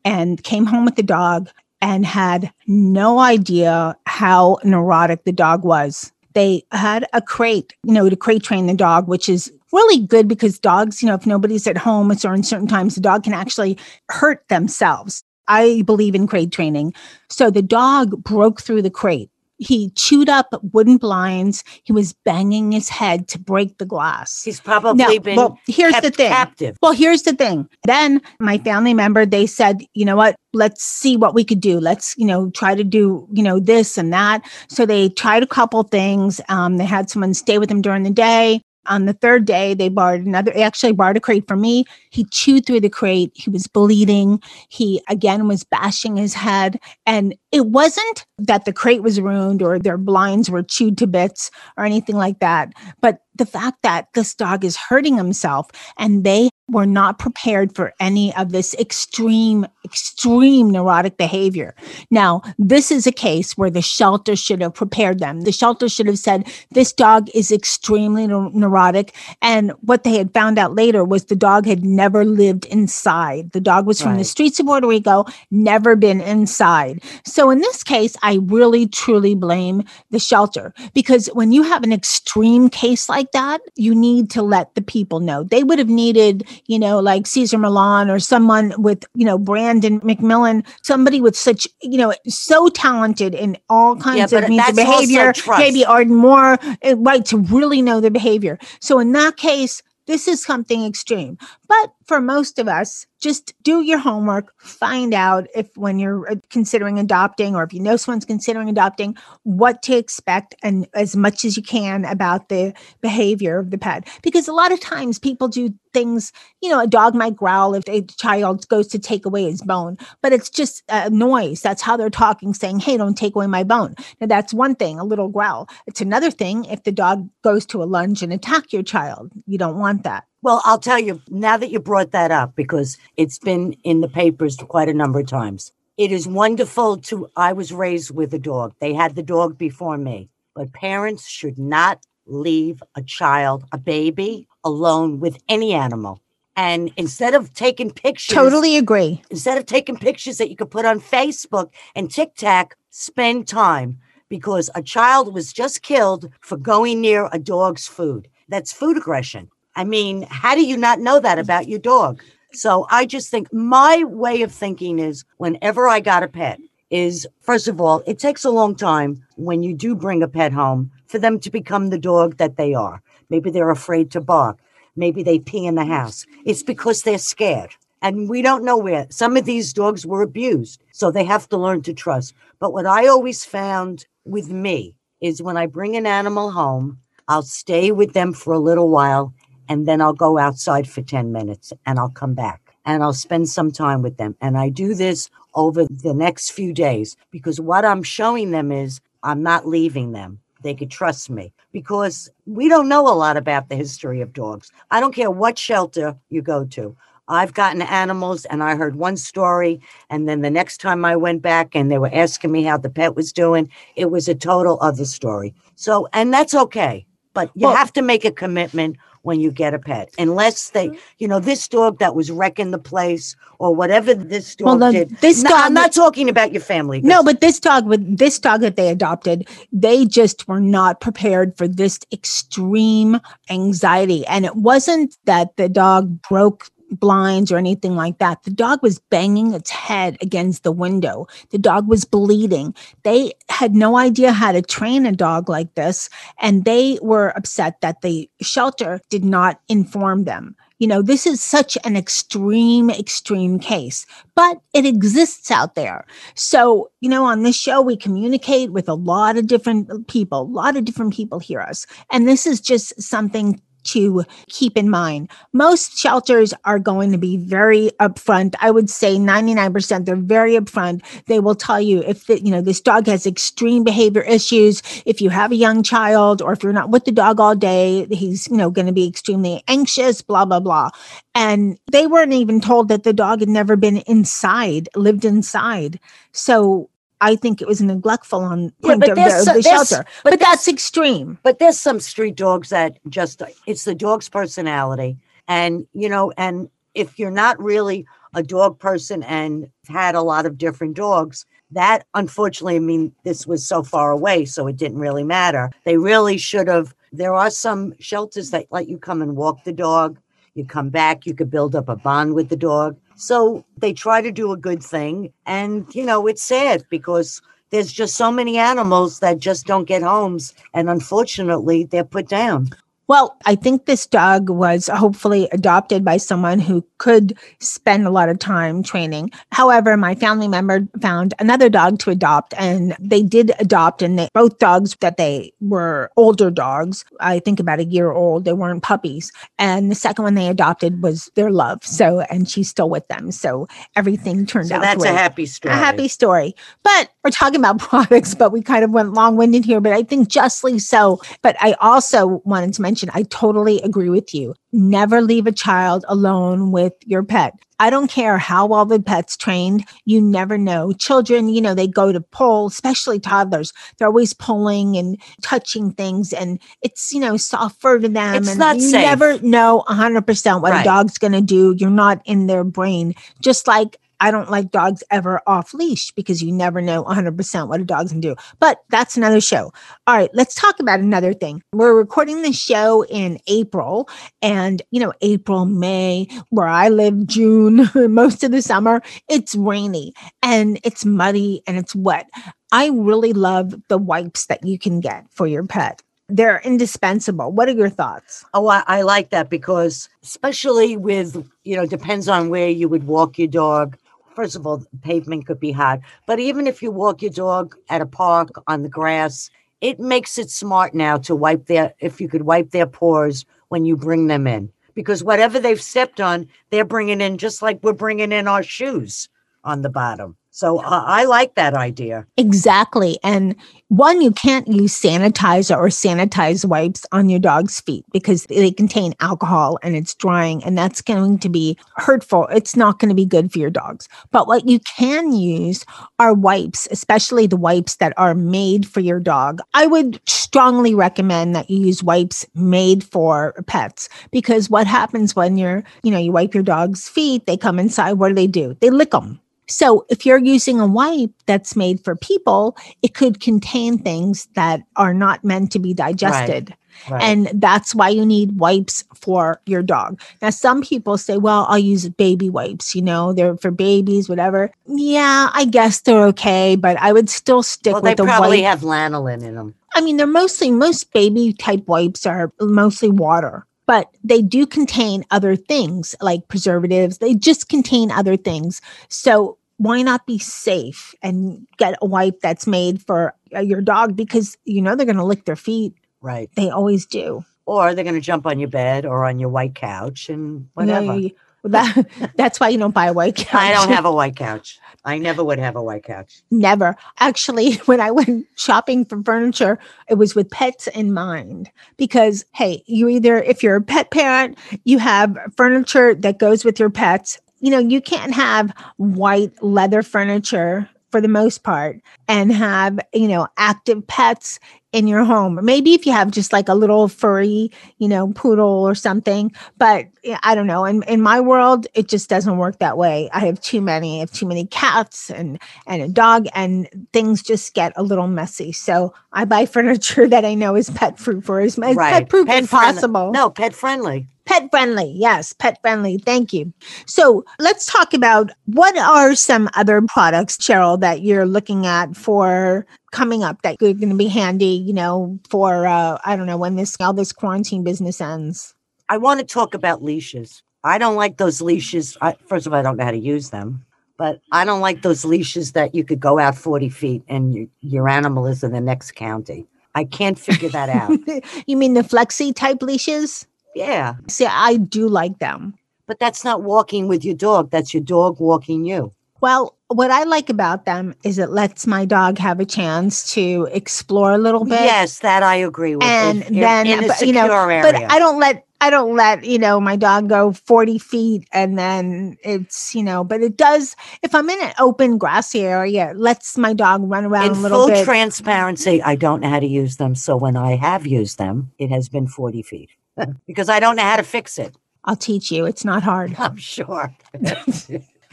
and 0.03 0.43
came 0.43 0.65
home 0.65 0.85
with 0.85 0.95
the 0.95 1.03
dog 1.03 1.49
and 1.81 2.05
had 2.05 2.51
no 2.67 3.19
idea 3.19 3.95
how 4.05 4.57
neurotic 4.63 5.23
the 5.23 5.31
dog 5.31 5.63
was. 5.63 6.11
They 6.33 6.63
had 6.71 7.05
a 7.13 7.21
crate, 7.21 7.73
you 7.83 7.93
know, 7.93 8.09
to 8.09 8.15
crate 8.15 8.43
train 8.43 8.67
the 8.67 8.73
dog, 8.73 9.07
which 9.07 9.29
is 9.29 9.51
really 9.71 10.05
good 10.05 10.27
because 10.27 10.59
dogs, 10.59 11.01
you 11.01 11.07
know, 11.07 11.15
if 11.15 11.25
nobody's 11.25 11.67
at 11.67 11.77
home 11.77 12.11
in 12.11 12.17
certain 12.17 12.67
times, 12.67 12.95
the 12.95 13.01
dog 13.01 13.23
can 13.23 13.33
actually 13.33 13.77
hurt 14.09 14.47
themselves. 14.47 15.23
I 15.47 15.83
believe 15.85 16.15
in 16.15 16.27
crate 16.27 16.51
training. 16.51 16.93
So 17.29 17.51
the 17.51 17.61
dog 17.61 18.23
broke 18.23 18.61
through 18.61 18.81
the 18.81 18.89
crate. 18.89 19.29
He 19.57 19.89
chewed 19.91 20.29
up 20.29 20.47
wooden 20.73 20.97
blinds. 20.97 21.63
He 21.83 21.93
was 21.93 22.13
banging 22.25 22.71
his 22.71 22.89
head 22.89 23.27
to 23.29 23.39
break 23.39 23.77
the 23.77 23.85
glass. 23.85 24.43
He's 24.43 24.59
probably 24.59 25.03
Now, 25.03 25.19
been 25.19 25.35
well, 25.35 25.59
here's 25.67 25.99
the 26.01 26.11
thing. 26.11 26.29
captive. 26.29 26.77
Well, 26.81 26.91
here's 26.91 27.23
the 27.23 27.33
thing. 27.33 27.69
Then 27.85 28.21
my 28.39 28.57
family 28.57 28.93
member, 28.93 29.25
they 29.25 29.45
said, 29.45 29.81
you 29.93 30.05
know 30.05 30.15
what? 30.15 30.35
Let's 30.53 30.83
see 30.83 31.17
what 31.17 31.33
we 31.33 31.43
could 31.43 31.61
do. 31.61 31.79
Let's, 31.79 32.15
you 32.17 32.25
know, 32.25 32.49
try 32.51 32.75
to 32.75 32.83
do, 32.83 33.27
you 33.31 33.43
know, 33.43 33.59
this 33.59 33.97
and 33.97 34.11
that. 34.13 34.41
So 34.69 34.85
they 34.85 35.09
tried 35.09 35.43
a 35.43 35.47
couple 35.47 35.83
things. 35.83 36.39
Um, 36.49 36.77
they 36.77 36.85
had 36.85 37.09
someone 37.09 37.33
stay 37.33 37.57
with 37.57 37.69
them 37.69 37.81
during 37.81 38.03
the 38.03 38.09
day. 38.09 38.61
On 38.87 39.05
the 39.05 39.13
third 39.13 39.45
day, 39.45 39.73
they 39.73 39.89
borrowed 39.89 40.25
another, 40.25 40.51
actually 40.57 40.93
borrowed 40.93 41.17
a 41.17 41.19
crate 41.19 41.47
from 41.47 41.61
me. 41.61 41.85
He 42.09 42.25
chewed 42.25 42.65
through 42.65 42.81
the 42.81 42.89
crate. 42.89 43.31
He 43.33 43.49
was 43.49 43.67
bleeding. 43.67 44.41
He 44.69 45.01
again 45.09 45.47
was 45.47 45.63
bashing 45.63 46.15
his 46.15 46.33
head. 46.33 46.79
And 47.05 47.35
it 47.51 47.67
wasn't 47.67 48.25
that 48.37 48.65
the 48.65 48.73
crate 48.73 49.03
was 49.03 49.19
ruined 49.19 49.61
or 49.61 49.79
their 49.79 49.97
blinds 49.97 50.49
were 50.49 50.63
chewed 50.63 50.97
to 50.99 51.07
bits 51.07 51.51
or 51.77 51.85
anything 51.85 52.15
like 52.15 52.39
that. 52.39 52.73
But 53.01 53.19
the 53.35 53.45
fact 53.45 53.81
that 53.83 54.07
this 54.13 54.33
dog 54.33 54.63
is 54.63 54.77
hurting 54.77 55.17
himself 55.17 55.69
and 55.97 56.23
they 56.23 56.49
were 56.67 56.85
not 56.85 57.19
prepared 57.19 57.75
for 57.75 57.93
any 57.99 58.35
of 58.35 58.51
this 58.51 58.73
extreme, 58.75 59.67
extreme 59.83 60.71
neurotic 60.71 61.15
behavior. 61.17 61.75
Now, 62.09 62.41
this 62.57 62.89
is 62.91 63.05
a 63.05 63.11
case 63.11 63.55
where 63.55 63.69
the 63.69 63.83
shelter 63.83 64.35
should 64.35 64.61
have 64.61 64.73
prepared 64.73 65.19
them. 65.19 65.41
The 65.41 65.51
shelter 65.51 65.87
should 65.87 66.07
have 66.07 66.17
said, 66.17 66.47
This 66.71 66.91
dog 66.91 67.29
is 67.35 67.51
extremely 67.51 68.25
neurotic. 68.25 69.13
And 69.43 69.71
what 69.81 70.03
they 70.03 70.17
had 70.17 70.33
found 70.33 70.57
out 70.57 70.73
later 70.73 71.03
was 71.03 71.25
the 71.25 71.35
dog 71.35 71.67
had 71.67 71.85
never 71.85 72.25
lived 72.25 72.65
inside. 72.65 73.51
The 73.51 73.61
dog 73.61 73.85
was 73.85 74.01
from 74.01 74.17
the 74.17 74.23
streets 74.23 74.59
of 74.59 74.65
Puerto 74.65 74.87
Rico, 74.87 75.25
never 75.51 75.95
been 75.95 76.21
inside. 76.21 77.03
So 77.25 77.51
in 77.51 77.59
this 77.59 77.83
case, 77.83 78.15
I 78.23 78.39
really 78.41 78.87
truly 78.87 79.35
blame 79.35 79.83
the 80.09 80.19
shelter 80.19 80.73
because 80.93 81.27
when 81.33 81.51
you 81.51 81.61
have 81.63 81.83
an 81.83 81.93
extreme 81.93 82.69
case 82.69 83.07
like 83.07 83.24
that, 83.31 83.61
you 83.75 83.95
need 83.95 84.29
to 84.31 84.41
let 84.41 84.75
the 84.75 84.81
people 84.81 85.19
know. 85.19 85.43
They 85.43 85.63
would 85.63 85.79
have 85.79 85.89
needed, 85.89 86.47
you 86.65 86.79
know, 86.79 86.99
like 86.99 87.27
Cesar 87.27 87.57
Millan 87.57 88.09
or 88.09 88.19
someone 88.19 88.73
with, 88.77 89.05
you 89.13 89.25
know, 89.25 89.37
Brandon 89.37 90.01
McMillan, 90.01 90.65
somebody 90.81 91.21
with 91.21 91.35
such, 91.35 91.67
you 91.81 91.97
know, 91.97 92.13
so 92.27 92.69
talented 92.69 93.33
in 93.33 93.57
all 93.69 93.95
kinds 93.95 94.31
but 94.31 94.43
of 94.43 94.49
means 94.49 94.69
of 94.69 94.75
behavior. 94.75 95.33
Maybe 95.57 95.85
Arden 95.85 96.15
Moore, 96.15 96.57
uh, 96.83 96.95
right, 96.97 97.25
to 97.25 97.37
really 97.37 97.81
know 97.81 97.99
the 97.99 98.11
behavior. 98.11 98.57
So 98.79 98.99
in 98.99 99.11
that 99.13 99.37
case, 99.37 99.81
this 100.07 100.27
is 100.27 100.43
something 100.43 100.85
extreme. 100.85 101.37
But 101.67 101.91
for 102.05 102.21
most 102.21 102.59
of 102.59 102.67
us, 102.67 103.07
just 103.25 103.55
do 103.63 103.81
your 103.81 103.97
homework, 103.97 104.53
find 104.61 105.11
out 105.11 105.47
if 105.55 105.75
when 105.75 105.97
you're 105.97 106.29
uh, 106.31 106.35
considering 106.51 106.99
adopting 106.99 107.55
or 107.55 107.63
if 107.63 107.73
you 107.73 107.79
know 107.79 107.97
someone's 107.97 108.23
considering 108.23 108.69
adopting, 108.69 109.17
what 109.41 109.81
to 109.81 109.97
expect 109.97 110.53
and 110.61 110.87
as 110.93 111.15
much 111.15 111.43
as 111.43 111.57
you 111.57 111.63
can 111.63 112.05
about 112.05 112.49
the 112.49 112.71
behavior 113.01 113.57
of 113.57 113.71
the 113.71 113.79
pet. 113.79 114.07
Because 114.21 114.47
a 114.47 114.53
lot 114.53 114.71
of 114.71 114.79
times 114.79 115.17
people 115.17 115.47
do 115.47 115.73
things, 115.91 116.31
you 116.61 116.69
know, 116.69 116.79
a 116.79 116.85
dog 116.85 117.15
might 117.15 117.35
growl 117.35 117.73
if 117.73 117.83
a 117.87 118.03
child 118.03 118.67
goes 118.67 118.87
to 118.89 118.99
take 118.99 119.25
away 119.25 119.45
his 119.45 119.63
bone, 119.63 119.97
but 120.21 120.31
it's 120.31 120.51
just 120.51 120.83
a 120.89 121.09
noise. 121.09 121.61
That's 121.61 121.81
how 121.81 121.97
they're 121.97 122.11
talking, 122.11 122.53
saying, 122.53 122.81
hey, 122.81 122.95
don't 122.95 123.17
take 123.17 123.35
away 123.35 123.47
my 123.47 123.63
bone. 123.63 123.95
Now, 124.21 124.27
that's 124.27 124.53
one 124.53 124.75
thing, 124.75 124.99
a 124.99 125.03
little 125.03 125.29
growl. 125.29 125.67
It's 125.87 126.01
another 126.01 126.29
thing 126.29 126.65
if 126.65 126.83
the 126.83 126.91
dog 126.91 127.27
goes 127.43 127.65
to 127.67 127.81
a 127.81 127.85
lunge 127.85 128.21
and 128.21 128.31
attack 128.31 128.71
your 128.71 128.83
child. 128.83 129.31
You 129.47 129.57
don't 129.57 129.79
want 129.79 130.03
that. 130.03 130.25
Well, 130.45 130.61
I'll 130.63 130.77
tell 130.77 130.99
you 130.99 131.23
now 131.27 131.57
that 131.57 131.71
you 131.71 131.79
brought 131.79 132.11
that 132.11 132.29
up 132.29 132.55
because 132.55 132.99
it's 133.17 133.39
been 133.39 133.73
in 133.83 134.01
the 134.01 134.07
papers 134.07 134.55
quite 134.57 134.87
a 134.87 134.93
number 134.93 135.21
of 135.21 135.25
times. 135.25 135.71
It 135.97 136.11
is 136.11 136.27
wonderful 136.27 136.97
to. 136.97 137.27
I 137.35 137.51
was 137.51 137.71
raised 137.73 138.11
with 138.11 138.31
a 138.31 138.37
dog. 138.37 138.75
They 138.79 138.93
had 138.93 139.15
the 139.15 139.23
dog 139.23 139.57
before 139.57 139.97
me, 139.97 140.29
but 140.53 140.71
parents 140.71 141.27
should 141.27 141.57
not 141.57 142.05
leave 142.27 142.83
a 142.93 143.01
child, 143.01 143.63
a 143.71 143.79
baby, 143.79 144.47
alone 144.63 145.19
with 145.19 145.41
any 145.49 145.73
animal. 145.73 146.21
And 146.55 146.93
instead 146.95 147.33
of 147.33 147.51
taking 147.55 147.89
pictures, 147.89 148.35
Totally 148.35 148.77
agree. 148.77 149.23
instead 149.31 149.57
of 149.57 149.65
taking 149.65 149.97
pictures 149.97 150.37
that 150.37 150.51
you 150.51 150.55
could 150.55 150.69
put 150.69 150.85
on 150.85 150.99
Facebook 151.01 151.71
and 151.95 152.11
TikTok, 152.11 152.75
spend 152.91 153.47
time 153.47 153.97
because 154.29 154.69
a 154.75 154.83
child 154.83 155.33
was 155.33 155.51
just 155.51 155.81
killed 155.81 156.31
for 156.41 156.55
going 156.55 157.01
near 157.01 157.29
a 157.31 157.39
dog's 157.39 157.87
food. 157.87 158.27
That's 158.47 158.71
food 158.71 158.95
aggression. 158.95 159.49
I 159.75 159.83
mean, 159.83 160.25
how 160.29 160.55
do 160.55 160.65
you 160.65 160.77
not 160.77 160.99
know 160.99 161.19
that 161.19 161.39
about 161.39 161.67
your 161.67 161.79
dog? 161.79 162.21
So 162.53 162.87
I 162.89 163.05
just 163.05 163.29
think 163.29 163.51
my 163.51 164.03
way 164.05 164.41
of 164.41 164.51
thinking 164.51 164.99
is 164.99 165.25
whenever 165.37 165.87
I 165.87 165.99
got 165.99 166.23
a 166.23 166.27
pet, 166.27 166.59
is 166.89 167.27
first 167.41 167.67
of 167.67 167.81
all, 167.81 168.03
it 168.05 168.19
takes 168.19 168.45
a 168.45 168.49
long 168.49 168.75
time 168.75 169.23
when 169.35 169.63
you 169.63 169.73
do 169.73 169.95
bring 169.95 170.23
a 170.23 170.27
pet 170.27 170.53
home 170.53 170.91
for 171.07 171.19
them 171.19 171.39
to 171.39 171.49
become 171.49 171.89
the 171.89 171.97
dog 171.97 172.37
that 172.37 172.57
they 172.57 172.73
are. 172.73 173.01
Maybe 173.29 173.49
they're 173.49 173.71
afraid 173.71 174.11
to 174.11 174.21
bark. 174.21 174.59
Maybe 174.95 175.23
they 175.23 175.39
pee 175.39 175.65
in 175.65 175.75
the 175.75 175.81
mm. 175.81 175.89
house. 175.89 176.25
It's 176.45 176.63
because 176.63 177.01
they're 177.01 177.17
scared. 177.17 177.71
And 178.01 178.29
we 178.29 178.41
don't 178.41 178.63
know 178.63 178.77
where 178.77 179.07
some 179.09 179.35
of 179.35 179.45
these 179.45 179.73
dogs 179.73 180.05
were 180.05 180.21
abused. 180.21 180.81
So 180.93 181.11
they 181.11 181.25
have 181.25 181.49
to 181.49 181.57
learn 181.57 181.81
to 181.83 181.93
trust. 181.93 182.33
But 182.59 182.71
what 182.71 182.85
I 182.85 183.07
always 183.07 183.43
found 183.43 184.05
with 184.25 184.49
me 184.49 184.95
is 185.21 185.41
when 185.41 185.57
I 185.57 185.65
bring 185.65 185.95
an 185.95 186.05
animal 186.05 186.51
home, 186.51 186.99
I'll 187.27 187.43
stay 187.43 187.91
with 187.91 188.13
them 188.13 188.31
for 188.31 188.53
a 188.53 188.59
little 188.59 188.89
while 188.89 189.33
and 189.69 189.87
then 189.87 190.01
I'll 190.01 190.13
go 190.13 190.37
outside 190.37 190.89
for 190.89 191.01
10 191.01 191.31
minutes 191.31 191.73
and 191.85 191.99
I'll 191.99 192.09
come 192.09 192.33
back 192.33 192.61
and 192.85 193.03
I'll 193.03 193.13
spend 193.13 193.49
some 193.49 193.71
time 193.71 194.01
with 194.01 194.17
them. 194.17 194.35
And 194.41 194.57
I 194.57 194.69
do 194.69 194.93
this 194.93 195.29
over 195.55 195.85
the 195.85 196.13
next 196.13 196.51
few 196.51 196.73
days 196.73 197.15
because 197.31 197.59
what 197.59 197.85
I'm 197.85 198.03
showing 198.03 198.51
them 198.51 198.71
is 198.71 199.01
I'm 199.23 199.41
not 199.41 199.67
leaving 199.67 200.11
them. 200.11 200.39
They 200.61 200.73
could 200.73 200.91
trust 200.91 201.29
me 201.29 201.53
because 201.71 202.29
we 202.45 202.69
don't 202.69 202.89
know 202.89 203.07
a 203.07 203.13
lot 203.13 203.37
about 203.37 203.69
the 203.69 203.75
history 203.75 204.21
of 204.21 204.33
dogs. 204.33 204.71
I 204.91 204.99
don't 204.99 205.13
care 205.15 205.31
what 205.31 205.57
shelter 205.57 206.15
you 206.29 206.41
go 206.41 206.65
to. 206.65 206.95
I've 207.27 207.53
gotten 207.53 207.81
animals 207.81 208.45
and 208.45 208.63
I 208.63 208.75
heard 208.75 208.95
one 208.95 209.17
story. 209.17 209.81
And 210.09 210.27
then 210.29 210.41
the 210.41 210.49
next 210.49 210.77
time 210.79 211.03
I 211.05 211.15
went 211.15 211.41
back 211.41 211.75
and 211.75 211.91
they 211.91 211.97
were 211.97 212.11
asking 212.13 212.51
me 212.51 212.63
how 212.63 212.77
the 212.77 212.89
pet 212.89 213.15
was 213.15 213.33
doing, 213.33 213.69
it 213.95 214.11
was 214.11 214.27
a 214.27 214.35
total 214.35 214.77
other 214.81 215.05
story. 215.05 215.53
So, 215.75 216.07
and 216.13 216.33
that's 216.33 216.53
okay. 216.53 217.05
But 217.33 217.49
you 217.55 217.67
Well- 217.67 217.75
have 217.75 217.91
to 217.93 218.01
make 218.01 218.25
a 218.25 218.31
commitment 218.31 218.97
when 219.25 219.39
you 219.39 219.51
get 219.51 219.73
a 219.73 219.79
pet, 219.79 220.09
unless 220.19 220.69
they, 220.69 220.91
you 221.17 221.27
know, 221.27 221.39
this 221.39 221.67
dog 221.67 221.97
that 221.99 222.15
was 222.15 222.29
wrecking 222.29 222.69
the 222.71 222.77
place 222.77 223.35
or 223.59 223.73
whatever 223.75 224.13
this 224.13 224.55
Well, 224.59 224.77
dog 224.77 224.93
the- 224.93 225.05
did. 225.05 225.17
this 225.19 225.41
No, 225.43 225.49
dog- 225.49 225.59
I'm 225.63 225.73
not 225.73 225.91
talking 225.91 226.29
about 226.29 226.51
your 226.53 226.61
family. 226.61 227.01
No, 227.01 227.23
but 227.23 227.41
this 227.41 227.59
dog 227.59 227.87
with 227.87 228.17
this 228.17 228.37
dog 228.37 228.61
that 228.61 228.75
they 228.75 228.89
adopted, 228.89 229.47
they 229.71 230.05
just 230.05 230.47
were 230.47 230.61
not 230.61 231.01
prepared 231.01 231.57
for 231.57 231.67
this 231.67 231.99
extreme 232.13 233.19
anxiety. 233.49 234.25
And 234.27 234.45
it 234.45 234.55
wasn't 234.55 235.17
that 235.25 235.57
the 235.57 235.69
dog 235.69 236.21
broke 236.21 236.69
blinds 236.91 237.51
or 237.51 237.57
anything 237.57 237.95
like 237.95 238.19
that. 238.19 238.43
The 238.43 238.51
dog 238.51 238.81
was 238.81 238.99
banging 238.99 239.53
its 239.53 239.69
head 239.69 240.17
against 240.21 240.63
the 240.63 240.71
window. 240.71 241.27
The 241.49 241.57
dog 241.57 241.87
was 241.87 242.05
bleeding. 242.05 242.75
They 243.03 243.33
had 243.49 243.75
no 243.75 243.97
idea 243.97 244.31
how 244.31 244.51
to 244.51 244.61
train 244.61 245.05
a 245.05 245.11
dog 245.11 245.49
like 245.49 245.73
this. 245.75 246.09
And 246.39 246.65
they 246.65 246.99
were 247.01 247.29
upset 247.35 247.81
that 247.81 248.01
the 248.01 248.29
shelter 248.41 248.99
did 249.09 249.23
not 249.23 249.59
inform 249.67 250.23
them. 250.23 250.55
You 250.77 250.87
know, 250.87 251.01
this 251.01 251.25
is 251.25 251.41
such 251.41 251.77
an 251.85 251.95
extreme, 251.95 252.89
extreme 252.89 253.59
case, 253.59 254.05
but 254.35 254.57
it 254.73 254.85
exists 254.85 255.49
out 255.49 255.75
there. 255.75 256.05
So, 256.35 256.91
you 256.99 257.07
know, 257.07 257.23
on 257.23 257.43
this 257.43 257.55
show, 257.55 257.81
we 257.81 257.95
communicate 257.95 258.73
with 258.73 258.89
a 258.89 258.93
lot 258.93 259.37
of 259.37 259.47
different 259.47 260.09
people. 260.09 260.41
A 260.41 260.43
lot 260.43 260.75
of 260.75 260.83
different 260.83 261.13
people 261.13 261.39
hear 261.39 261.61
us. 261.61 261.87
And 262.11 262.27
this 262.27 262.45
is 262.45 262.59
just 262.59 263.01
something 263.01 263.61
to 263.85 264.23
keep 264.47 264.77
in 264.77 264.89
mind. 264.89 265.29
Most 265.53 265.97
shelters 265.97 266.53
are 266.65 266.79
going 266.79 267.11
to 267.11 267.17
be 267.17 267.37
very 267.37 267.89
upfront. 267.99 268.55
I 268.59 268.71
would 268.71 268.89
say 268.89 269.17
99% 269.17 270.05
they're 270.05 270.15
very 270.15 270.53
upfront. 270.53 271.03
They 271.27 271.39
will 271.39 271.55
tell 271.55 271.81
you 271.81 272.01
if 272.01 272.25
the, 272.27 272.43
you 272.43 272.51
know 272.51 272.61
this 272.61 272.81
dog 272.81 273.07
has 273.07 273.25
extreme 273.25 273.83
behavior 273.83 274.21
issues, 274.21 274.81
if 275.05 275.21
you 275.21 275.29
have 275.29 275.51
a 275.51 275.55
young 275.55 275.83
child 275.83 276.41
or 276.41 276.53
if 276.53 276.63
you're 276.63 276.73
not 276.73 276.89
with 276.89 277.05
the 277.05 277.11
dog 277.11 277.39
all 277.39 277.55
day, 277.55 278.05
he's 278.11 278.47
you 278.47 278.57
know 278.57 278.69
going 278.69 278.87
to 278.87 278.93
be 278.93 279.07
extremely 279.07 279.63
anxious, 279.67 280.21
blah 280.21 280.45
blah 280.45 280.59
blah. 280.59 280.89
And 281.33 281.77
they 281.91 282.07
weren't 282.07 282.33
even 282.33 282.61
told 282.61 282.87
that 282.89 283.03
the 283.03 283.13
dog 283.13 283.41
had 283.41 283.49
never 283.49 283.75
been 283.75 283.97
inside, 284.07 284.89
lived 284.95 285.25
inside. 285.25 285.99
So 286.31 286.89
I 287.31 287.35
think 287.35 287.61
it 287.61 287.67
was 287.67 287.81
neglectful 287.81 288.41
on 288.53 288.59
Yeah, 288.65 288.87
point 288.89 288.99
but 289.01 289.09
of 289.11 289.15
there's 289.15 289.33
the, 289.33 289.43
so- 289.45 289.53
the 289.53 289.61
there's- 289.61 289.89
shelter. 289.89 290.05
but 290.23 290.31
But, 290.31 290.39
that's 290.39 290.67
extreme. 290.67 291.37
But 291.43 291.59
there's 291.59 291.79
some 291.79 291.99
street 291.99 292.35
dogs 292.35 292.69
that 292.69 292.97
just 293.09 293.41
it's 293.65 293.83
the 293.85 293.95
dog's 293.95 294.29
personality. 294.29 295.17
And 295.47 295.85
you 295.93 296.09
know, 296.09 296.31
and 296.37 296.69
if 296.93 297.17
you're 297.19 297.31
not 297.45 297.59
really 297.71 298.05
a 298.33 298.43
dog 298.43 298.79
person 298.79 299.23
and 299.23 299.69
had 299.87 300.13
a 300.15 300.21
lot 300.21 300.45
of 300.45 300.57
different 300.57 300.95
dogs, 300.95 301.45
that 301.71 302.05
unfortunately, 302.13 302.75
I 302.75 302.79
mean, 302.79 303.13
this 303.23 303.47
was 303.47 303.65
so 303.67 303.81
far 303.83 304.11
away, 304.11 304.45
so 304.45 304.67
it 304.67 304.77
didn't 304.77 304.99
really 304.99 305.23
matter. 305.23 305.71
They 305.83 305.97
really 305.97 306.37
should 306.37 306.67
have. 306.67 306.93
There 307.11 307.33
are 307.33 307.49
some 307.49 307.93
shelters 307.99 308.51
that 308.51 308.65
let 308.71 308.87
you 308.89 308.97
come 308.97 309.21
and 309.21 309.35
walk 309.35 309.63
the 309.63 309.73
dog. 309.73 310.17
You 310.53 310.65
come 310.65 310.89
back, 310.89 311.25
you 311.25 311.33
could 311.33 311.49
build 311.49 311.75
up 311.75 311.89
a 311.89 311.95
bond 311.95 312.33
with 312.35 312.49
the 312.49 312.55
dog. 312.71 312.97
So 313.15 313.65
they 313.77 313.93
try 313.93 314.21
to 314.21 314.31
do 314.31 314.51
a 314.51 314.57
good 314.57 314.83
thing. 314.83 315.31
And, 315.45 315.93
you 315.95 316.05
know, 316.05 316.27
it's 316.27 316.43
sad 316.43 316.85
because 316.89 317.41
there's 317.69 317.91
just 317.91 318.15
so 318.15 318.31
many 318.31 318.57
animals 318.57 319.19
that 319.19 319.39
just 319.39 319.65
don't 319.65 319.85
get 319.85 320.03
homes. 320.03 320.53
And 320.73 320.89
unfortunately, 320.89 321.85
they're 321.85 322.03
put 322.03 322.27
down. 322.27 322.69
Well, 323.07 323.37
I 323.45 323.55
think 323.55 323.85
this 323.85 324.07
dog 324.07 324.49
was 324.49 324.87
hopefully 324.87 325.47
adopted 325.51 326.03
by 326.03 326.17
someone 326.17 326.59
who 326.59 326.83
could 326.97 327.37
spend 327.59 328.07
a 328.07 328.09
lot 328.09 328.29
of 328.29 328.39
time 328.39 328.81
training. 328.81 329.29
However, 329.51 329.95
my 329.95 330.15
family 330.15 330.47
member 330.47 330.87
found 331.01 331.35
another 331.37 331.69
dog 331.69 331.99
to 331.99 332.09
adopt 332.09 332.55
and 332.57 332.95
they 332.99 333.21
did 333.21 333.51
adopt 333.59 334.01
and 334.01 334.17
they, 334.17 334.29
both 334.33 334.57
dogs 334.57 334.95
that 335.01 335.17
they 335.17 335.53
were 335.61 336.09
older 336.17 336.49
dogs, 336.49 337.05
I 337.19 337.39
think 337.39 337.59
about 337.59 337.79
a 337.79 337.85
year 337.85 338.11
old, 338.11 338.45
they 338.45 338.53
weren't 338.53 338.81
puppies. 338.81 339.31
And 339.59 339.91
the 339.91 339.95
second 339.95 340.23
one 340.23 340.33
they 340.33 340.47
adopted 340.47 341.03
was 341.03 341.29
their 341.35 341.51
love. 341.51 341.83
So, 341.83 342.21
and 342.21 342.49
she's 342.49 342.69
still 342.69 342.89
with 342.89 343.07
them. 343.07 343.31
So 343.31 343.67
everything 343.95 344.47
turned 344.47 344.69
So 344.69 344.77
out 344.77 344.81
that's 344.81 345.05
a 345.05 345.13
happy 345.13 345.45
story. 345.45 345.73
A 345.75 345.77
happy 345.77 346.07
story. 346.07 346.55
But 346.81 347.11
we're 347.23 347.29
talking 347.29 347.59
about 347.59 347.77
products, 347.79 348.33
but 348.33 348.51
we 348.51 348.63
kind 348.63 348.83
of 348.83 348.89
went 348.91 349.13
long 349.13 349.35
winded 349.35 349.63
here, 349.63 349.79
but 349.79 349.93
I 349.93 350.01
think 350.01 350.27
justly 350.27 350.79
so. 350.79 351.21
But 351.43 351.55
I 351.59 351.73
also 351.79 352.41
wanted 352.45 352.73
to 352.73 352.81
mention 352.81 352.94
I 353.13 353.23
totally 353.23 353.81
agree 353.81 354.09
with 354.09 354.33
you. 354.33 354.53
Never 354.71 355.21
leave 355.21 355.47
a 355.47 355.51
child 355.51 356.05
alone 356.07 356.71
with 356.71 356.93
your 357.05 357.23
pet. 357.23 357.53
I 357.79 357.89
don't 357.89 358.09
care 358.09 358.37
how 358.37 358.65
well 358.67 358.85
the 358.85 359.01
pet's 359.01 359.35
trained. 359.35 359.85
You 360.05 360.21
never 360.21 360.57
know. 360.57 360.93
Children, 360.93 361.49
you 361.49 361.61
know, 361.61 361.73
they 361.73 361.87
go 361.87 362.11
to 362.13 362.21
pull, 362.21 362.67
especially 362.67 363.19
toddlers. 363.19 363.73
They're 363.97 364.07
always 364.07 364.33
pulling 364.33 364.95
and 364.95 365.21
touching 365.41 365.91
things, 365.91 366.31
and 366.31 366.59
it's, 366.81 367.11
you 367.11 367.19
know, 367.19 367.35
soft 367.35 367.81
fur 367.81 367.99
to 367.99 368.07
them. 368.07 368.35
It's 368.35 368.49
and 368.49 368.59
not 368.59 368.77
you 368.77 368.89
safe. 368.89 369.01
never 369.01 369.39
know 369.41 369.83
100% 369.89 370.61
what 370.61 370.71
Right. 370.71 370.81
a 370.81 370.83
dog's 370.85 371.17
going 371.17 371.33
to 371.33 371.41
do. 371.41 371.75
You're 371.77 371.89
not 371.89 372.21
in 372.25 372.47
their 372.47 372.63
brain. 372.63 373.13
Just 373.41 373.67
like 373.67 373.97
I 374.19 374.31
don't 374.31 374.49
like 374.49 374.71
dogs 374.71 375.03
ever 375.11 375.41
off 375.47 375.73
leash 375.73 376.11
because 376.11 376.41
you 376.41 376.51
never 376.51 376.81
know 376.81 377.03
100% 377.03 377.67
what 377.67 377.81
a 377.81 377.85
dog's 377.85 378.11
gonna 378.11 378.21
do. 378.21 378.35
But 378.59 378.83
that's 378.89 379.17
another 379.17 379.41
show. 379.41 379.71
All 380.07 380.15
right, 380.15 380.29
let's 380.33 380.55
talk 380.55 380.79
about 380.79 380.99
another 380.99 381.33
thing. 381.33 381.61
We're 381.73 381.93
recording 381.93 382.41
the 382.41 382.53
show 382.53 383.03
in 383.05 383.39
April, 383.47 384.09
and 384.41 384.81
you 384.91 384.99
know, 384.99 385.13
April, 385.21 385.65
May, 385.65 386.27
where 386.49 386.67
I 386.67 386.89
live, 386.89 387.27
June, 387.27 387.89
most 387.95 388.43
of 388.43 388.51
the 388.51 388.61
summer, 388.61 389.01
it's 389.29 389.55
rainy 389.55 390.13
and 390.41 390.79
it's 390.83 391.05
muddy 391.05 391.61
and 391.67 391.77
it's 391.77 391.95
wet. 391.95 392.29
I 392.71 392.89
really 392.89 393.33
love 393.33 393.73
the 393.87 393.97
wipes 393.97 394.47
that 394.47 394.65
you 394.65 394.77
can 394.77 394.99
get 394.99 395.25
for 395.31 395.47
your 395.47 395.65
pet. 395.65 396.01
They're 396.27 396.59
indispensable. 396.61 397.51
What 397.51 397.69
are 397.69 397.73
your 397.73 397.89
thoughts? 397.89 398.43
Oh, 398.53 398.67
I, 398.67 398.83
I 398.87 399.01
like 399.03 399.29
that 399.29 399.49
because, 399.49 400.09
especially 400.23 400.97
with, 400.97 401.47
you 401.63 401.75
know, 401.75 401.85
depends 401.85 402.27
on 402.27 402.49
where 402.49 402.69
you 402.69 402.89
would 402.89 403.05
walk 403.05 403.37
your 403.37 403.47
dog. 403.47 403.97
First 404.35 404.57
of 404.57 404.67
all, 404.67 404.83
pavement 405.01 405.47
could 405.47 405.61
be 405.61 405.71
hard, 405.71 406.01
but 406.27 406.39
even 406.39 406.67
if 406.67 406.83
you 406.83 406.91
walk 406.91 407.21
your 407.21 407.31
dog 407.31 407.75
at 407.89 408.01
a 408.01 408.05
park 408.05 408.49
on 408.67 408.83
the 408.83 408.89
grass, 408.89 409.49
it 409.79 409.97
makes 409.97 410.37
it 410.37 410.49
smart 410.49 410.93
now 410.93 411.17
to 411.19 411.35
wipe 411.35 411.67
their, 411.67 411.93
if 411.99 412.19
you 412.19 412.27
could 412.27 412.41
wipe 412.41 412.71
their 412.71 412.85
paws 412.85 413.45
when 413.69 413.85
you 413.85 413.95
bring 413.95 414.27
them 414.27 414.45
in. 414.45 414.71
Because 414.93 415.23
whatever 415.23 415.57
they've 415.57 415.81
stepped 415.81 416.19
on, 416.19 416.49
they're 416.69 416.83
bringing 416.83 417.21
in 417.21 417.37
just 417.37 417.61
like 417.61 417.79
we're 417.81 417.93
bringing 417.93 418.33
in 418.33 418.47
our 418.47 418.61
shoes 418.61 419.29
on 419.63 419.81
the 419.81 419.89
bottom. 419.89 420.35
So 420.55 420.77
uh, 420.77 421.03
I 421.05 421.25
like 421.25 421.55
that 421.55 421.73
idea. 421.73 422.25
Exactly. 422.37 423.19
And 423.25 423.57
one, 423.89 424.21
you 424.21 424.31
can't 424.31 424.65
use 424.69 424.97
sanitizer 424.97 425.75
or 425.75 425.89
sanitize 425.89 426.63
wipes 426.63 427.05
on 427.11 427.27
your 427.27 427.41
dog's 427.41 427.81
feet 427.81 428.05
because 428.13 428.45
they 428.45 428.71
contain 428.71 429.15
alcohol 429.19 429.77
and 429.83 429.97
it's 429.97 430.15
drying, 430.15 430.63
and 430.63 430.77
that's 430.77 431.01
going 431.01 431.39
to 431.39 431.49
be 431.49 431.77
hurtful. 431.97 432.47
It's 432.47 432.73
not 432.73 432.99
going 432.99 433.09
to 433.09 433.15
be 433.15 433.25
good 433.25 433.51
for 433.51 433.59
your 433.59 433.69
dogs. 433.69 434.07
But 434.31 434.47
what 434.47 434.65
you 434.65 434.79
can 434.79 435.33
use 435.33 435.83
are 436.19 436.33
wipes, 436.33 436.87
especially 436.89 437.47
the 437.47 437.57
wipes 437.57 437.97
that 437.97 438.13
are 438.15 438.33
made 438.33 438.87
for 438.87 439.01
your 439.01 439.19
dog. 439.19 439.59
I 439.73 439.87
would 439.87 440.21
strongly 440.25 440.95
recommend 440.95 441.53
that 441.53 441.69
you 441.69 441.85
use 441.85 442.01
wipes 442.01 442.45
made 442.55 443.03
for 443.03 443.61
pets 443.67 444.07
because 444.31 444.69
what 444.69 444.87
happens 444.87 445.35
when 445.35 445.57
you're, 445.57 445.83
you 446.01 446.11
know, 446.11 446.17
you 446.17 446.31
wipe 446.31 446.53
your 446.53 446.63
dog's 446.63 447.09
feet, 447.09 447.45
they 447.45 447.57
come 447.57 447.77
inside, 447.77 448.13
what 448.13 448.29
do 448.29 448.35
they 448.35 448.47
do? 448.47 448.77
They 448.79 448.89
lick 448.89 449.11
them. 449.11 449.41
So 449.67 450.05
if 450.09 450.25
you're 450.25 450.37
using 450.37 450.79
a 450.79 450.87
wipe 450.87 451.31
that's 451.45 451.75
made 451.75 452.03
for 452.03 452.15
people, 452.15 452.77
it 453.01 453.13
could 453.13 453.39
contain 453.39 453.97
things 453.97 454.47
that 454.55 454.81
are 454.95 455.13
not 455.13 455.43
meant 455.43 455.71
to 455.71 455.79
be 455.79 455.93
digested. 455.93 456.75
Right. 457.09 457.21
And 457.21 457.61
that's 457.61 457.93
why 457.93 458.09
you 458.09 458.25
need 458.25 458.57
wipes 458.57 459.03
for 459.13 459.59
your 459.65 459.81
dog. 459.83 460.19
Now, 460.41 460.49
some 460.49 460.81
people 460.81 461.17
say, 461.17 461.37
well, 461.37 461.65
I'll 461.67 461.77
use 461.77 462.07
baby 462.07 462.49
wipes, 462.49 462.95
you 462.95 463.01
know, 463.01 463.33
they're 463.33 463.57
for 463.57 463.71
babies, 463.71 464.29
whatever. 464.29 464.71
Yeah, 464.85 465.49
I 465.53 465.65
guess 465.65 466.01
they're 466.01 466.25
okay, 466.27 466.75
but 466.75 466.97
I 466.97 467.11
would 467.11 467.29
still 467.29 467.63
stick 467.63 467.93
well, 467.93 468.01
they 468.01 468.11
with 468.11 468.17
the 468.17 468.23
probably 468.23 468.61
wipe. 468.61 468.69
have 468.69 468.81
lanolin 468.81 469.43
in 469.43 469.55
them. 469.55 469.75
I 469.93 470.01
mean, 470.01 470.17
they're 470.17 470.27
mostly, 470.27 470.71
most 470.71 471.11
baby 471.11 471.53
type 471.53 471.87
wipes 471.87 472.25
are 472.25 472.53
mostly 472.61 473.09
water, 473.09 473.65
but 473.85 474.09
they 474.23 474.41
do 474.41 474.65
contain 474.65 475.25
other 475.31 475.55
things 475.55 476.15
like 476.21 476.47
preservatives. 476.47 477.19
They 477.19 477.35
just 477.35 477.69
contain 477.69 478.11
other 478.11 478.37
things. 478.37 478.81
So 479.09 479.57
why 479.77 480.01
not 480.01 480.25
be 480.25 480.39
safe 480.39 481.13
and 481.21 481.67
get 481.77 481.97
a 482.01 482.05
wipe 482.05 482.39
that's 482.39 482.65
made 482.65 483.01
for 483.01 483.33
uh, 483.53 483.59
your 483.59 483.81
dog 483.81 484.15
because 484.15 484.57
you 484.65 484.81
know 484.81 484.95
they're 484.95 485.05
going 485.05 485.17
to 485.17 485.23
lick 485.25 485.45
their 485.45 485.55
feet. 485.57 485.93
Right. 486.21 486.49
They 486.55 486.69
always 486.69 487.05
do. 487.05 487.43
or 487.67 487.93
they're 487.93 488.03
going 488.03 488.15
to 488.15 488.21
jump 488.21 488.45
on 488.45 488.59
your 488.59 488.69
bed 488.69 489.05
or 489.05 489.25
on 489.25 489.39
your 489.39 489.49
white 489.49 489.75
couch 489.75 490.29
and 490.29 490.69
whatever. 490.75 491.15
you- 491.17 491.31
that, 491.69 492.07
that's 492.35 492.59
why 492.59 492.69
you 492.69 492.77
don't 492.77 492.93
buy 492.93 493.07
a 493.07 493.13
white 493.13 493.35
couch. 493.35 493.53
I 493.53 493.73
don't 493.73 493.89
have 493.89 494.05
a 494.05 494.11
white 494.11 494.35
couch. 494.35 494.79
I 495.03 495.19
never 495.19 495.43
would 495.43 495.59
have 495.59 495.75
a 495.75 495.83
white 495.83 496.03
couch. 496.03 496.41
Never. 496.49 496.95
Actually, 497.19 497.75
when 497.85 497.99
I 497.99 498.11
went 498.11 498.47
shopping 498.55 499.05
for 499.05 499.21
furniture, 499.23 499.79
it 500.09 500.15
was 500.15 500.35
with 500.35 500.49
pets 500.49 500.87
in 500.87 501.13
mind. 501.13 501.69
Because, 501.97 502.45
hey, 502.53 502.83
you 502.87 503.07
either, 503.07 503.37
if 503.37 503.61
you're 503.61 503.75
a 503.75 503.81
pet 503.81 504.11
parent, 504.11 504.57
you 504.83 504.97
have 504.99 505.37
furniture 505.55 506.15
that 506.15 506.39
goes 506.39 506.65
with 506.65 506.79
your 506.79 506.89
pets. 506.89 507.39
You 507.59 507.71
know, 507.71 507.79
you 507.79 508.01
can't 508.01 508.33
have 508.33 508.73
white 508.97 509.51
leather 509.63 510.03
furniture 510.03 510.89
for 511.15 511.21
the 511.21 511.29
most 511.29 511.63
part 511.63 512.01
and 512.27 512.51
have, 512.51 512.99
you 513.13 513.29
know, 513.29 513.47
active 513.55 514.05
pets 514.05 514.59
in 514.91 515.07
your 515.07 515.23
home. 515.23 515.57
Maybe 515.63 515.93
if 515.93 516.05
you 516.05 516.11
have 516.11 516.29
just 516.29 516.51
like 516.51 516.67
a 516.67 516.73
little 516.73 517.07
furry, 517.07 517.71
you 517.99 518.09
know, 518.09 518.33
poodle 518.33 518.85
or 518.85 518.95
something. 518.95 519.53
But 519.77 520.07
I 520.43 520.55
don't 520.55 520.67
know. 520.67 520.83
In, 520.83 521.03
in 521.03 521.21
my 521.21 521.39
world, 521.39 521.87
it 521.93 522.09
just 522.09 522.29
doesn't 522.29 522.57
work 522.57 522.79
that 522.79 522.97
way. 522.97 523.29
I 523.31 523.45
have 523.45 523.61
too 523.61 523.79
many. 523.79 524.17
I 524.17 524.19
have 524.19 524.31
too 524.33 524.45
many 524.45 524.65
cats 524.65 525.29
and 525.29 525.57
and 525.87 526.01
a 526.01 526.09
dog, 526.09 526.47
and 526.53 526.89
things 527.13 527.41
just 527.41 527.73
get 527.73 527.93
a 527.95 528.03
little 528.03 528.27
messy. 528.27 528.73
So 528.73 529.13
I 529.31 529.45
buy 529.45 529.65
furniture 529.77 530.27
that 530.27 530.43
I 530.43 530.53
know 530.53 530.75
is 530.75 530.89
pet 530.89 531.15
proof 531.15 531.47
or 531.47 531.61
as, 531.61 531.79
as 531.79 531.95
pet 531.95 532.27
proof 532.27 532.49
as 532.49 532.69
friendly. 532.69 532.93
possible. 532.93 533.31
No, 533.31 533.49
pet 533.49 533.73
friendly. 533.73 534.27
Pet 534.45 534.69
friendly. 534.69 535.11
Yes, 535.15 535.53
pet 535.53 535.81
friendly. 535.81 536.17
Thank 536.19 536.53
you. 536.53 536.71
So 537.07 537.43
let's 537.59 537.85
talk 537.85 538.13
about 538.13 538.51
what 538.65 538.95
are 538.97 539.33
some 539.33 539.69
other 539.73 540.01
products, 540.07 540.57
Cheryl, 540.57 540.99
that 540.99 541.21
you're 541.21 541.47
looking 541.47 541.87
at 541.87 542.15
for 542.15 542.85
coming 543.11 543.43
up 543.43 543.61
that 543.63 543.81
are 543.81 543.93
going 543.93 544.09
to 544.09 544.15
be 544.15 544.27
handy, 544.27 544.65
you 544.65 544.93
know, 544.93 545.39
for, 545.49 545.87
uh, 545.87 546.19
I 546.23 546.35
don't 546.35 546.45
know, 546.45 546.57
when 546.57 546.75
this, 546.75 546.95
all 546.99 547.13
this 547.13 547.31
quarantine 547.31 547.83
business 547.83 548.21
ends. 548.21 548.75
I 549.09 549.17
want 549.17 549.39
to 549.39 549.45
talk 549.45 549.73
about 549.73 550.03
leashes. 550.03 550.61
I 550.83 550.99
don't 550.99 551.15
like 551.15 551.37
those 551.37 551.61
leashes. 551.61 552.15
I, 552.21 552.35
first 552.47 552.67
of 552.67 552.73
all, 552.73 552.79
I 552.79 552.83
don't 552.83 552.97
know 552.97 553.05
how 553.05 553.11
to 553.11 553.17
use 553.17 553.49
them, 553.49 553.83
but 554.17 554.41
I 554.51 554.65
don't 554.65 554.81
like 554.81 555.01
those 555.01 555.25
leashes 555.25 555.71
that 555.71 555.95
you 555.95 556.03
could 556.03 556.19
go 556.19 556.37
out 556.37 556.55
40 556.55 556.89
feet 556.89 557.23
and 557.27 557.55
your, 557.55 557.67
your 557.81 558.09
animal 558.09 558.45
is 558.45 558.63
in 558.63 558.71
the 558.71 558.81
next 558.81 559.15
county. 559.15 559.65
I 559.95 560.03
can't 560.03 560.37
figure 560.37 560.69
that 560.69 560.89
out. 560.89 561.17
you 561.65 561.77
mean 561.77 561.93
the 561.93 562.01
flexi 562.01 562.53
type 562.53 562.83
leashes? 562.83 563.47
Yeah, 563.75 564.15
See, 564.27 564.45
I 564.45 564.77
do 564.77 565.07
like 565.07 565.37
them. 565.39 565.75
but 566.07 566.17
that's 566.19 566.43
not 566.43 566.63
walking 566.63 567.07
with 567.07 567.23
your 567.25 567.35
dog. 567.35 567.69
That's 567.71 567.93
your 567.93 568.03
dog 568.03 568.39
walking 568.39 568.85
you. 568.85 569.11
Well, 569.41 569.75
what 569.89 570.09
I 570.11 570.23
like 570.23 570.49
about 570.49 570.85
them 570.85 571.13
is 571.23 571.37
it 571.37 571.49
lets 571.49 571.85
my 571.85 572.05
dog 572.05 572.37
have 572.39 572.59
a 572.59 572.65
chance 572.65 573.31
to 573.33 573.67
explore 573.71 574.31
a 574.31 574.37
little 574.37 574.65
bit. 574.65 574.81
Yes, 574.81 575.19
that 575.19 575.43
I 575.43 575.55
agree 575.55 575.95
with. 575.95 576.05
and 576.05 576.41
If- 576.41 576.49
then 576.49 576.87
in 576.87 577.07
but, 577.07 577.21
you 577.21 577.33
know 577.33 577.51
area. 577.51 577.81
but 577.83 577.95
i 577.95 578.17
don't 578.17 578.39
let 578.39 578.65
i 578.81 578.89
don't 578.89 579.15
let 579.15 579.43
you 579.45 579.57
know 579.59 579.79
my 579.79 579.95
dog 579.95 580.27
go 580.29 580.51
40 580.51 580.97
feet 580.99 581.47
and 581.53 581.77
then 581.77 582.37
it's 582.43 582.93
you 582.95 583.01
know 583.03 583.23
but 583.23 583.41
it 583.41 583.55
does 583.57 583.95
if 584.21 584.35
i'm 584.35 584.49
in 584.49 584.61
an 584.61 584.73
open 584.79 585.17
grassy 585.17 585.61
area 585.61 586.11
it 586.11 586.17
lets 586.17 586.57
my 586.57 586.73
dog 586.73 587.01
run 587.09 587.25
around 587.25 587.45
in 587.45 587.51
a 587.57 587.61
little 587.61 587.79
full 587.79 587.87
bit 587.87 588.03
transparency, 588.05 589.01
I 589.01 589.15
don't 589.15 589.41
know 589.41 589.49
how 589.49 589.59
to 589.59 589.67
use 589.67 589.97
them. 589.97 590.13
So 590.15 590.35
when 590.37 590.55
I 590.57 590.75
have 590.75 591.05
used 591.07 591.37
them, 591.37 591.71
it 591.77 591.89
has 591.89 592.09
been 592.09 592.27
40 592.27 592.61
feet 592.63 592.89
because 593.47 593.69
I 593.69 593.79
don't 593.79 593.95
know 593.95 594.03
how 594.03 594.17
to 594.17 594.23
fix 594.23 594.57
it. 594.57 594.75
i'll 595.05 595.15
teach 595.15 595.51
you 595.51 595.65
it's 595.65 595.85
not 595.85 596.03
hard 596.03 596.35
I'm 596.39 596.57
sure. 596.57 597.13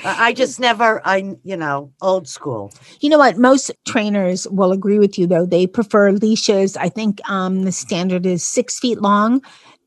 I 0.05 0.33
just 0.33 0.59
never, 0.59 1.01
I, 1.07 1.37
you 1.45 1.57
know, 1.57 1.93
old 2.01 2.27
school. 2.27 2.73
you 3.01 3.09
know 3.09 3.19
what 3.19 3.39
most 3.39 3.71
trainers 3.87 4.49
will 4.49 4.73
agree 4.73 4.99
with 4.99 5.17
you 5.19 5.27
though 5.29 5.47
they 5.47 5.67
prefer 5.67 6.11
leashes 6.11 6.77
i 6.77 6.89
think 6.89 7.21
um 7.31 7.63
the 7.65 7.73
standard 7.73 8.27
is 8.27 8.43
six 8.43 8.79
feet 8.81 9.01
long 9.01 9.43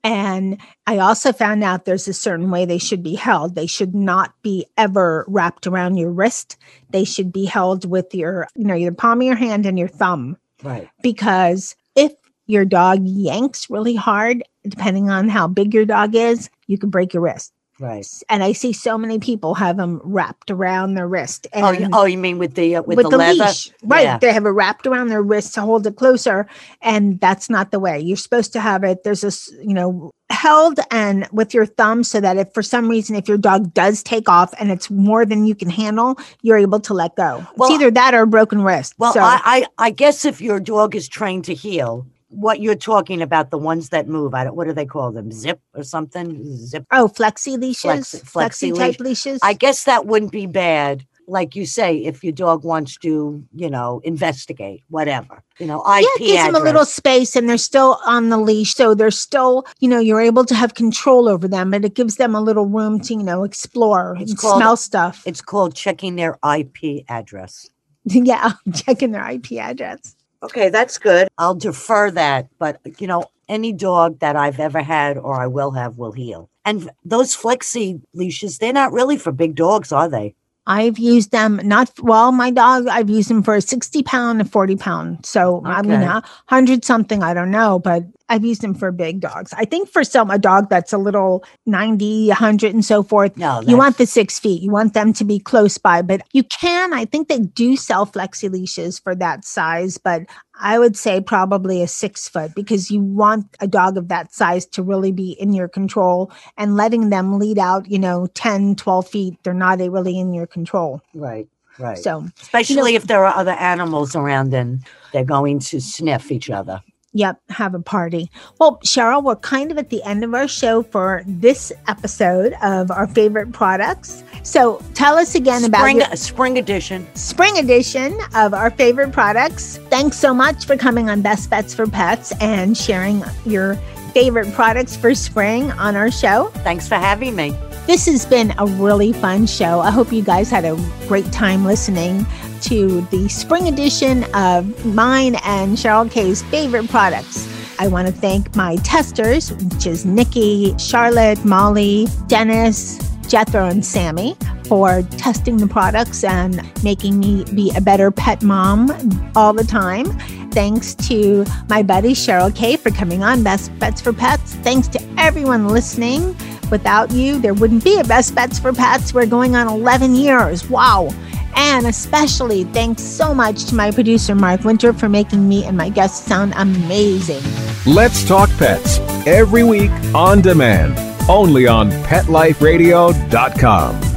And 0.05 0.62
I 0.86 0.99
also 0.99 1.34
found 1.34 1.63
out 1.63 1.86
there's 1.86 2.08
a 2.08 2.13
certain 2.13 2.51
way 2.51 2.63
they 2.65 2.77
should 2.77 3.01
be 3.01 3.15
held. 3.15 3.55
They 3.55 3.65
should 3.65 3.95
not 3.95 4.36
be 4.43 4.67
ever 4.77 5.25
wrapped 5.27 5.65
around 5.65 5.97
your 5.97 6.12
wrist. 6.12 6.58
They 6.91 7.05
should 7.05 7.31
be 7.34 7.45
held 7.45 7.89
with 7.89 8.13
your, 8.13 8.47
you 8.55 8.65
know, 8.67 8.75
your 8.75 8.93
palm 8.93 9.21
of 9.21 9.25
your 9.25 9.36
hand 9.36 9.65
and 9.65 9.79
your 9.79 9.88
thumb. 9.89 10.38
Right. 10.62 10.88
Because 11.01 11.75
if 11.95 12.13
your 12.47 12.65
dog 12.65 12.99
yanks 13.03 13.69
really 13.69 13.95
hard, 13.95 14.43
depending 14.63 15.10
on 15.10 15.29
how 15.29 15.47
big 15.47 15.73
your 15.73 15.86
dog 15.86 16.15
is, 16.15 16.49
you 16.67 16.77
can 16.77 16.89
break 16.89 17.13
your 17.13 17.23
wrist. 17.23 17.53
Right. 17.77 18.08
And 18.29 18.41
I 18.41 18.53
see 18.53 18.71
so 18.71 18.97
many 18.97 19.19
people 19.19 19.53
have 19.55 19.75
them 19.75 19.99
wrapped 20.03 20.49
around 20.49 20.93
their 20.93 21.10
wrist. 21.10 21.45
Oh, 21.53 21.71
you, 21.71 21.89
oh, 21.91 22.05
you 22.05 22.17
mean 22.17 22.38
with 22.38 22.53
the 22.53 22.77
uh, 22.77 22.84
with, 22.84 22.97
the, 22.97 23.10
leather? 23.10 23.43
leash, 23.43 23.69
right? 23.84 24.03
Yeah. 24.03 24.17
They 24.17 24.31
have 24.31 24.45
it 24.45 24.49
wrapped 24.49 24.88
around 24.88 25.10
their 25.10 25.21
wrist 25.21 25.53
to 25.55 25.62
hold 25.62 25.86
it 25.86 25.97
closer, 25.97 26.47
and 26.81 27.19
that's 27.19 27.49
not 27.49 27.71
the 27.71 27.79
way. 27.79 27.99
You're 27.99 28.15
supposed 28.15 28.53
to 28.53 28.62
have 28.62 28.86
it. 28.86 29.03
There's 29.03 29.21
this, 29.21 29.53
you 29.62 29.73
know, 29.73 30.12
held 30.29 30.79
and 30.89 31.27
with 31.34 31.53
your 31.53 31.65
thumb, 31.65 32.05
so 32.05 32.21
that 32.21 32.38
if 32.38 32.53
for 32.53 32.63
some 32.63 32.88
reason 32.88 33.13
if 33.17 33.27
your 33.27 33.38
dog 33.38 33.73
does 33.73 34.03
take 34.03 34.29
off 34.29 34.53
and 34.58 34.71
it's 34.71 34.89
more 34.89 35.25
than 35.25 35.45
you 35.45 35.53
can 35.53 35.69
handle, 35.69 36.17
you're 36.43 36.58
able 36.58 36.79
to 36.79 36.93
let 36.93 37.17
go. 37.17 37.45
Well, 37.58 37.69
it's 37.69 37.75
either 37.75 37.91
that 37.91 38.13
or 38.13 38.21
a 38.21 38.27
broken 38.27 38.62
wrist. 38.62 38.93
Well, 38.97 39.12
so, 39.12 39.19
I, 39.19 39.41
I 39.43 39.65
I 39.77 39.89
guess 39.89 40.23
if 40.23 40.39
your 40.39 40.62
dog 40.62 40.95
is 40.95 41.10
trained 41.10 41.43
to 41.45 41.53
heel, 41.53 42.05
what 42.29 42.59
you're 42.59 42.75
talking 42.75 43.21
about, 43.21 43.51
the 43.51 43.57
ones 43.57 43.89
that 43.89 44.07
move, 44.07 44.33
I 44.33 44.43
don't, 44.43 44.55
what 44.55 44.67
do 44.67 44.73
they 44.73 44.85
call 44.85 45.11
them? 45.11 45.31
Zip 45.31 45.59
or 45.73 45.83
something? 45.83 46.43
Zip. 46.57 46.85
oh, 46.91 47.07
flexi 47.07 47.57
leashes, 47.57 47.83
Flexi- 47.83 48.21
flexi 48.23 48.71
flexi 48.71 48.77
type 48.77 48.99
leash. 48.99 49.25
leashes. 49.25 49.39
I 49.43 49.53
guess 49.53 49.83
that 49.85 50.05
wouldn't 50.05 50.31
be 50.31 50.45
bad. 50.47 51.05
Like 51.27 51.55
you 51.55 51.65
say, 51.65 51.97
if 51.97 52.23
your 52.23 52.33
dog 52.33 52.63
wants 52.63 52.97
to, 52.97 53.43
you 53.55 53.67
know, 53.69 53.99
investigate, 54.03 54.83
whatever, 54.89 55.41
you 55.57 55.65
know, 55.65 55.79
IP 55.81 56.05
yeah, 56.19 56.27
gives 56.27 56.43
them 56.45 56.55
a 56.55 56.59
little 56.59 56.85
space 56.85 57.35
and 57.35 57.49
they're 57.49 57.57
still 57.57 57.97
on 58.05 58.29
the 58.29 58.38
leash. 58.38 58.75
So 58.75 58.93
they're 58.93 59.09
still, 59.09 59.65
you 59.79 59.89
know, 59.89 59.97
you're 59.97 60.21
able 60.21 60.45
to 60.45 60.53
have 60.53 60.75
control 60.75 61.27
over 61.27 61.47
them, 61.47 61.71
but 61.71 61.83
it 61.83 61.95
gives 61.95 62.17
them 62.17 62.35
a 62.35 62.41
little 62.41 62.67
room 62.67 62.99
to, 63.01 63.13
you 63.15 63.23
know, 63.23 63.43
explore 63.43 64.15
It's 64.19 64.31
and 64.31 64.39
called- 64.39 64.57
smell 64.59 64.77
stuff. 64.77 65.23
It's 65.25 65.41
called 65.41 65.73
checking 65.73 66.15
their 66.15 66.38
IP 66.47 67.03
address. 67.09 67.71
yeah, 68.05 68.53
checking 68.75 69.11
their 69.11 69.27
IP 69.27 69.53
address. 69.53 70.15
Okay, 70.43 70.69
that's 70.69 70.98
good. 70.98 71.28
I'll 71.38 71.56
defer 71.56 72.12
that, 72.12 72.50
but 72.60 72.80
you 73.00 73.08
know, 73.08 73.26
any 73.48 73.74
dog 73.74 74.19
that 74.19 74.36
I've 74.36 74.60
ever 74.60 74.82
had 74.82 75.17
or 75.17 75.39
I 75.39 75.48
will 75.48 75.71
have 75.71 75.98
will 75.98 76.12
heel. 76.12 76.50
And 76.63 76.89
those 77.04 77.36
flexi 77.36 78.02
leashes, 78.13 78.58
they're 78.58 78.74
not 78.74 78.91
really 78.91 79.17
for 79.17 79.32
big 79.32 79.56
dogs, 79.56 79.91
are 79.91 80.10
they? 80.10 80.36
I've 80.67 80.98
used 80.98 81.32
them 81.32 81.60
not 81.63 81.91
well. 82.02 82.32
My 82.32 82.50
dog, 82.50 82.88
I've 82.88 83.10
used 83.10 83.30
them 83.30 83.43
for 83.43 83.54
a 83.56 83.62
sixty 83.62 84.02
pound 84.02 84.41
and 84.41 84.52
forty 84.52 84.76
pound. 84.76 85.24
So 85.24 85.62
I 85.63 85.84
mean, 85.84 86.02
a 86.02 86.24
hundred 86.48 86.84
something, 86.84 87.21
I 87.21 87.36
don't 87.36 87.52
know, 87.52 87.78
but 87.78 88.04
I've 88.27 88.43
used 88.43 88.61
them 88.61 88.73
for 88.73 88.91
big 88.91 89.19
dogs. 89.19 89.53
I 89.55 89.65
think 89.65 89.89
for 89.89 90.03
some 90.03 90.31
a 90.31 90.39
dog 90.39 90.69
that's 90.69 90.91
a 90.91 90.97
little 90.97 91.43
90, 91.65 92.29
100 92.29 92.73
and 92.73 92.83
so 92.83 93.03
forth, 93.03 93.38
No, 93.38 93.61
you 93.61 93.77
want 93.77 93.97
the 93.97 94.07
six 94.07 94.39
feet. 94.39 94.61
You 94.61 94.71
want 94.71 94.93
them 94.93 95.13
to 95.13 95.23
be 95.23 95.39
close 95.39 95.77
by, 95.77 96.01
but 96.01 96.21
you 96.33 96.43
can. 96.43 96.93
I 96.93 97.05
think 97.05 97.27
they 97.27 97.39
do 97.39 97.75
sell 97.75 98.05
flexi 98.05 98.49
leashes 98.49 98.97
for 98.97 99.13
that 99.15 99.45
size, 99.45 99.97
but 99.97 100.23
I 100.59 100.79
would 100.79 100.97
say 100.97 101.21
probably 101.21 101.83
a 101.83 101.88
six 101.88 102.27
foot 102.27 102.55
because 102.55 102.89
you 102.89 103.01
want 103.01 103.45
a 103.59 103.67
dog 103.67 103.97
of 103.97 104.07
that 104.07 104.33
size 104.33 104.65
to 104.67 104.81
really 104.81 105.11
be 105.11 105.31
in 105.31 105.53
your 105.53 105.67
control 105.67 106.31
and 106.57 106.75
letting 106.75 107.09
them 107.09 107.38
lead 107.38 107.59
out, 107.59 107.89
you 107.89 107.99
know, 107.99 108.27
10, 108.33 108.75
12 108.75 109.07
feet. 109.07 109.38
They're 109.43 109.53
not 109.53 109.79
really 109.79 110.17
in 110.17 110.33
your 110.33 110.47
control. 110.47 111.01
right, 111.13 111.47
right. 111.77 111.97
So, 111.97 112.25
Especially 112.41 112.95
if 112.95 113.07
there 113.07 113.25
are 113.25 113.35
other 113.35 113.51
animals 113.51 114.15
around 114.15 114.53
and 114.53 114.83
they're 115.11 115.25
going 115.25 115.59
to 115.59 115.79
sniff 115.79 116.31
each 116.31 116.49
other. 116.49 116.81
Yep, 117.15 117.39
have 117.47 117.73
a 117.73 117.80
party. 117.80 118.30
Well, 118.60 118.78
Cheryl, 118.86 119.23
we're 119.23 119.38
kind 119.38 119.71
of 119.71 119.78
at 119.78 119.89
the 119.89 120.04
end 120.04 120.25
of 120.25 120.34
our 120.34 120.49
show 120.49 120.84
for 120.84 121.23
this 121.25 121.71
episode 121.88 122.54
of 122.62 122.91
our 122.91 123.08
favorite 123.08 123.54
products. 123.54 124.21
So 124.43 124.84
tell 124.95 125.17
us 125.17 125.34
again 125.34 125.63
about 125.63 125.80
Spring, 125.80 125.97
your 126.01 126.15
spring 126.17 126.58
edition. 126.58 127.08
spring 127.15 127.58
edition 127.58 128.19
of 128.36 128.54
our 128.54 128.69
favorite 128.69 129.13
products. 129.13 129.78
Thanks 129.89 130.17
so 130.19 130.34
much 130.34 130.65
for 130.65 130.75
coming 130.75 131.10
on 131.10 131.21
Best 131.21 131.49
Bets 131.49 131.73
for 131.73 131.88
Pets 131.88 132.34
and 132.41 132.75
sharing 132.78 133.23
your 133.45 133.80
favorite 134.15 134.49
products 134.54 134.95
for 134.95 135.13
spring 135.13 135.69
on 135.73 135.97
our 135.97 136.10
show. 136.10 136.47
Thanks 136.63 136.88
for 136.88 136.95
having 136.95 137.36
me. 137.36 137.49
This 137.86 138.06
has 138.06 138.25
been 138.25 138.54
a 138.58 138.65
really 138.65 139.12
fun 139.12 139.45
show. 139.45 139.82
I 139.82 139.91
hope 139.91 140.13
you 140.13 140.23
guys 140.23 140.49
had 140.49 140.63
a 140.63 140.73
great 141.10 141.30
time 141.34 141.65
listening 141.65 142.25
to 142.62 143.01
the 143.12 143.28
spring 143.28 143.67
edition 143.67 144.23
of 144.34 144.86
mine 144.86 145.36
and 145.43 145.75
Cheryl 145.75 146.10
Kay's 146.10 146.43
favorite 146.43 146.89
products. 146.89 147.45
I 147.78 147.89
want 147.89 148.08
to 148.08 148.13
thank 148.13 148.56
my 148.56 148.78
testers, 148.78 149.51
which 149.51 149.86
is 149.86 150.06
Nikki, 150.06 150.78
Charlotte, 150.78 151.43
Molly, 151.43 152.08
Dennis, 152.28 152.97
Jethro, 153.28 153.67
and 153.67 153.86
Sammy, 153.86 154.38
for 154.63 155.01
testing 155.17 155.58
the 155.58 155.67
products 155.67 156.23
and 156.23 156.63
making 156.86 157.19
me 157.19 157.43
be 157.54 157.73
a 157.75 157.82
better 157.82 158.12
pet 158.12 158.41
mom 158.41 158.89
all 159.36 159.51
the 159.51 159.65
time. 159.65 160.06
Thanks 160.55 160.95
to 161.09 161.43
my 161.67 161.83
buddy 161.83 162.13
Cheryl 162.13 162.55
Kay 162.55 162.77
for 162.77 162.89
coming 162.89 163.23
on 163.23 163.43
Best 163.43 163.77
Bets 163.77 163.99
for 163.99 164.13
Pets. 164.13 164.55
Thanks 164.63 164.87
to 164.87 165.05
everyone 165.17 165.67
listening. 165.67 166.33
Without 166.71 167.11
you, 167.11 167.41
there 167.41 167.53
wouldn't 167.53 167.83
be 167.83 167.99
a 167.99 168.05
Best 168.05 168.33
Bets 168.33 168.57
for 168.57 168.71
Pets. 168.71 169.13
We're 169.13 169.25
going 169.25 169.57
on 169.57 169.67
11 169.67 170.15
years. 170.15 170.69
Wow. 170.69 171.09
And 171.57 171.85
especially 171.85 172.63
thanks 172.63 173.03
so 173.03 173.33
much 173.33 173.65
to 173.65 173.75
my 173.75 173.91
producer, 173.91 174.33
Mark 174.33 174.63
Winter, 174.63 174.93
for 174.93 175.09
making 175.09 175.49
me 175.49 175.65
and 175.65 175.75
my 175.75 175.89
guests 175.89 176.25
sound 176.25 176.53
amazing. 176.55 177.43
Let's 177.85 178.25
Talk 178.25 178.49
Pets 178.51 178.99
every 179.27 179.65
week 179.65 179.91
on 180.13 180.41
demand, 180.41 180.97
only 181.29 181.67
on 181.67 181.91
PetLifeRadio.com. 181.91 184.14